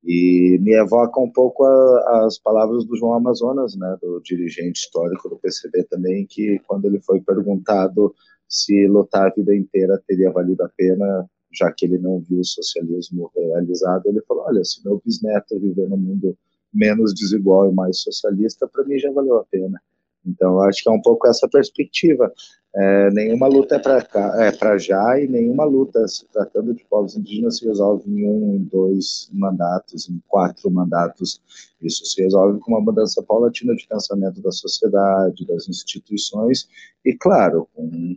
E 0.04 0.58
me 0.62 0.74
evoca 0.74 1.20
um 1.20 1.32
pouco 1.32 1.64
a, 1.64 2.26
as 2.26 2.40
palavras 2.40 2.86
do 2.86 2.96
João 2.96 3.14
Amazonas, 3.14 3.76
né, 3.76 3.98
do 4.02 4.20
dirigente 4.24 4.80
histórico 4.80 5.30
do 5.30 5.38
PCB 5.38 5.84
também, 5.84 6.26
que 6.28 6.60
quando 6.68 6.86
ele 6.86 7.00
foi 7.02 7.22
perguntado 7.22 8.14
se 8.48 8.88
lutar 8.88 9.28
a 9.28 9.34
vida 9.34 9.56
inteira 9.56 10.02
teria 10.08 10.32
valido 10.32 10.64
a 10.64 10.70
pena, 10.76 11.30
já 11.54 11.72
que 11.72 11.86
ele 11.86 11.98
não 11.98 12.20
viu 12.20 12.40
o 12.40 12.46
socialismo 12.46 13.32
realizado, 13.36 14.08
ele 14.08 14.22
falou: 14.28 14.44
olha, 14.46 14.64
se 14.64 14.84
meu 14.84 15.02
bisneto 15.06 15.60
viver 15.60 15.88
num 15.88 15.98
mundo 15.98 16.38
menos 16.74 17.14
desigual 17.14 17.70
e 17.70 17.74
mais 17.74 18.02
socialista, 18.02 18.68
para 18.68 18.84
mim 18.86 18.98
já 18.98 19.12
valeu 19.12 19.38
a 19.38 19.46
pena. 19.46 19.82
Então, 20.26 20.62
acho 20.62 20.84
que 20.84 20.90
é 20.90 20.92
um 20.92 21.02
pouco 21.02 21.28
essa 21.28 21.48
perspectiva. 21.48 22.32
É, 22.74 23.12
nenhuma 23.12 23.48
luta 23.48 23.76
é 23.76 24.52
para 24.52 24.76
é 24.76 24.80
já 24.80 25.20
e 25.20 25.28
nenhuma 25.28 25.66
luta, 25.66 26.08
se 26.08 26.26
tratando 26.28 26.74
de 26.74 26.86
povos 26.86 27.18
indígenas, 27.18 27.58
se 27.58 27.66
resolve 27.66 28.10
em 28.10 28.26
um, 28.26 28.56
em 28.56 28.64
dois 28.64 29.30
mandatos, 29.34 30.10
em 30.10 30.22
quatro 30.28 30.72
mandatos. 30.72 31.42
Isso 31.82 32.06
se 32.06 32.22
resolve 32.22 32.60
com 32.60 32.72
uma 32.72 32.82
mudança 32.82 33.22
paulatina 33.24 33.76
de 33.76 33.86
pensamento 33.88 34.42
da 34.42 34.52
sociedade, 34.52 35.46
das 35.46 35.68
instituições 35.68 36.70
e, 37.04 37.14
claro, 37.14 37.68
com 37.74 38.16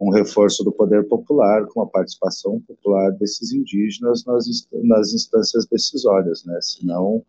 um 0.00 0.10
reforço 0.10 0.64
do 0.64 0.72
poder 0.72 1.06
popular, 1.08 1.64
com 1.66 1.80
a 1.80 1.86
participação 1.86 2.60
popular 2.60 3.12
desses 3.12 3.52
indígenas 3.52 4.24
nas, 4.24 4.46
nas 4.84 5.12
instâncias 5.12 5.64
decisórias, 5.66 6.44
né? 6.44 6.58
Senão 6.60 7.24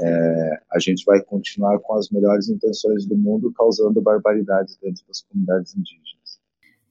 é, 0.00 0.60
a 0.72 0.78
gente 0.78 1.04
vai 1.04 1.20
continuar 1.22 1.78
com 1.80 1.94
as 1.94 2.10
melhores 2.10 2.48
intenções 2.48 3.06
do 3.06 3.16
mundo 3.16 3.52
causando 3.52 4.00
barbaridades 4.00 4.78
dentro 4.80 5.02
das 5.06 5.22
comunidades 5.22 5.74
indígenas. 5.74 6.18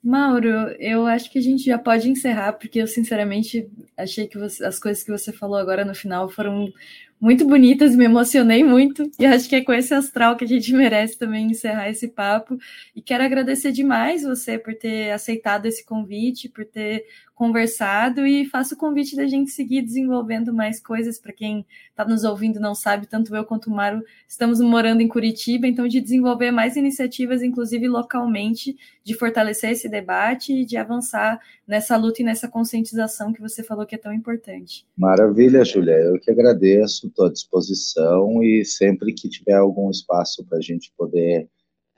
Mauro, 0.04 0.50
eu 0.80 1.06
acho 1.06 1.30
que 1.30 1.38
a 1.38 1.42
gente 1.42 1.64
já 1.66 1.78
pode 1.78 2.10
encerrar, 2.10 2.54
porque 2.54 2.80
eu 2.80 2.88
sinceramente 2.88 3.70
achei 3.98 4.28
que 4.28 4.38
você, 4.38 4.64
as 4.64 4.80
coisas 4.80 5.04
que 5.04 5.12
você 5.12 5.34
falou 5.34 5.58
agora 5.58 5.84
no 5.84 5.94
final 5.94 6.30
foram 6.30 6.72
muito 7.20 7.46
bonitas, 7.48 7.96
me 7.96 8.06
emocionei 8.06 8.64
muito, 8.64 9.10
e 9.20 9.26
acho 9.26 9.50
que 9.50 9.56
é 9.56 9.64
com 9.64 9.74
esse 9.74 9.94
astral 9.94 10.38
que 10.38 10.46
a 10.46 10.48
gente 10.48 10.72
merece 10.72 11.18
também 11.18 11.48
encerrar 11.48 11.90
esse 11.90 12.08
papo. 12.08 12.58
E 12.96 13.02
quero 13.02 13.24
agradecer 13.24 13.72
demais 13.72 14.24
você 14.24 14.58
por 14.58 14.76
ter 14.76 15.12
aceitado 15.12 15.66
esse 15.66 15.84
convite, 15.84 16.48
por 16.48 16.64
ter 16.64 17.06
conversado 17.38 18.26
e 18.26 18.46
faço 18.46 18.74
o 18.74 18.78
convite 18.78 19.16
da 19.16 19.28
gente 19.28 19.52
seguir 19.52 19.84
desenvolvendo 19.84 20.52
mais 20.52 20.80
coisas. 20.80 21.20
Para 21.20 21.32
quem 21.32 21.64
está 21.92 22.04
nos 22.04 22.24
ouvindo 22.24 22.60
não 22.60 22.74
sabe, 22.74 23.06
tanto 23.06 23.34
eu 23.36 23.46
quanto 23.46 23.68
o 23.68 23.74
Mário 23.74 24.04
estamos 24.28 24.60
morando 24.60 25.02
em 25.02 25.08
Curitiba, 25.08 25.68
então 25.68 25.88
de 25.88 26.02
desenvolver 26.02 26.50
mais 26.50 26.76
iniciativas, 26.76 27.44
inclusive 27.44 27.88
localmente, 27.88 28.76
de 29.04 29.14
fortalecer 29.14 29.70
esse 29.70 29.88
debate 29.88 30.52
e 30.52 30.66
de 30.66 30.78
avançar 30.78 31.40
nessa 31.68 31.96
luta 31.96 32.24
e 32.24 32.26
nessa 32.26 32.48
conscientização 32.48 33.32
que 33.32 33.40
você 33.40 33.62
falou 33.62 33.86
que 33.86 33.94
é 33.94 34.00
tão 34.00 34.12
importante. 34.12 34.84
Maravilha, 34.98 35.64
Júlia. 35.64 35.94
Eu 35.94 36.20
que 36.20 36.32
agradeço, 36.32 37.06
estou 37.06 37.28
à 37.28 37.32
disposição 37.32 38.42
e 38.42 38.66
sempre 38.66 39.14
que 39.14 39.30
tiver 39.30 39.54
algum 39.54 39.92
espaço 39.92 40.44
para 40.44 40.58
a 40.58 40.62
gente 40.62 40.92
poder 40.98 41.48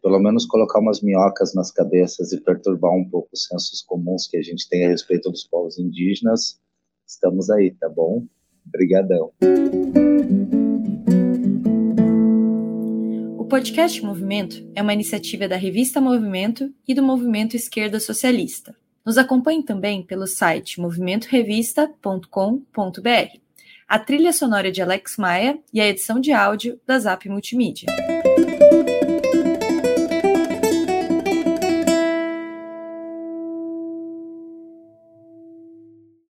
pelo 0.01 0.19
menos 0.19 0.45
colocar 0.45 0.79
umas 0.79 1.01
minhocas 1.01 1.53
nas 1.53 1.71
cabeças 1.71 2.31
e 2.31 2.41
perturbar 2.41 2.93
um 2.93 3.07
pouco 3.07 3.29
os 3.33 3.45
sensos 3.45 3.81
comuns 3.81 4.27
que 4.27 4.37
a 4.37 4.41
gente 4.41 4.67
tem 4.69 4.85
a 4.85 4.89
respeito 4.89 5.29
dos 5.29 5.43
povos 5.43 5.77
indígenas, 5.77 6.59
estamos 7.07 7.49
aí, 7.49 7.71
tá 7.71 7.89
bom? 7.89 8.25
Obrigadão. 8.67 9.31
O 13.37 13.45
podcast 13.45 14.03
Movimento 14.03 14.63
é 14.75 14.81
uma 14.81 14.93
iniciativa 14.93 15.47
da 15.47 15.55
revista 15.55 15.99
Movimento 15.99 16.71
e 16.87 16.93
do 16.93 17.01
Movimento 17.01 17.55
Esquerda 17.55 17.99
Socialista. 17.99 18.75
Nos 19.05 19.17
acompanhe 19.17 19.63
também 19.63 20.03
pelo 20.03 20.27
site 20.27 20.79
movimentorevista.com.br. 20.79 23.39
A 23.87 23.97
trilha 23.97 24.31
sonora 24.31 24.71
de 24.71 24.83
Alex 24.83 25.17
Maia 25.17 25.57
e 25.73 25.81
a 25.81 25.87
edição 25.87 26.19
de 26.19 26.31
áudio 26.31 26.79
da 26.85 26.99
Zap 26.99 27.27
Multimídia. 27.27 27.87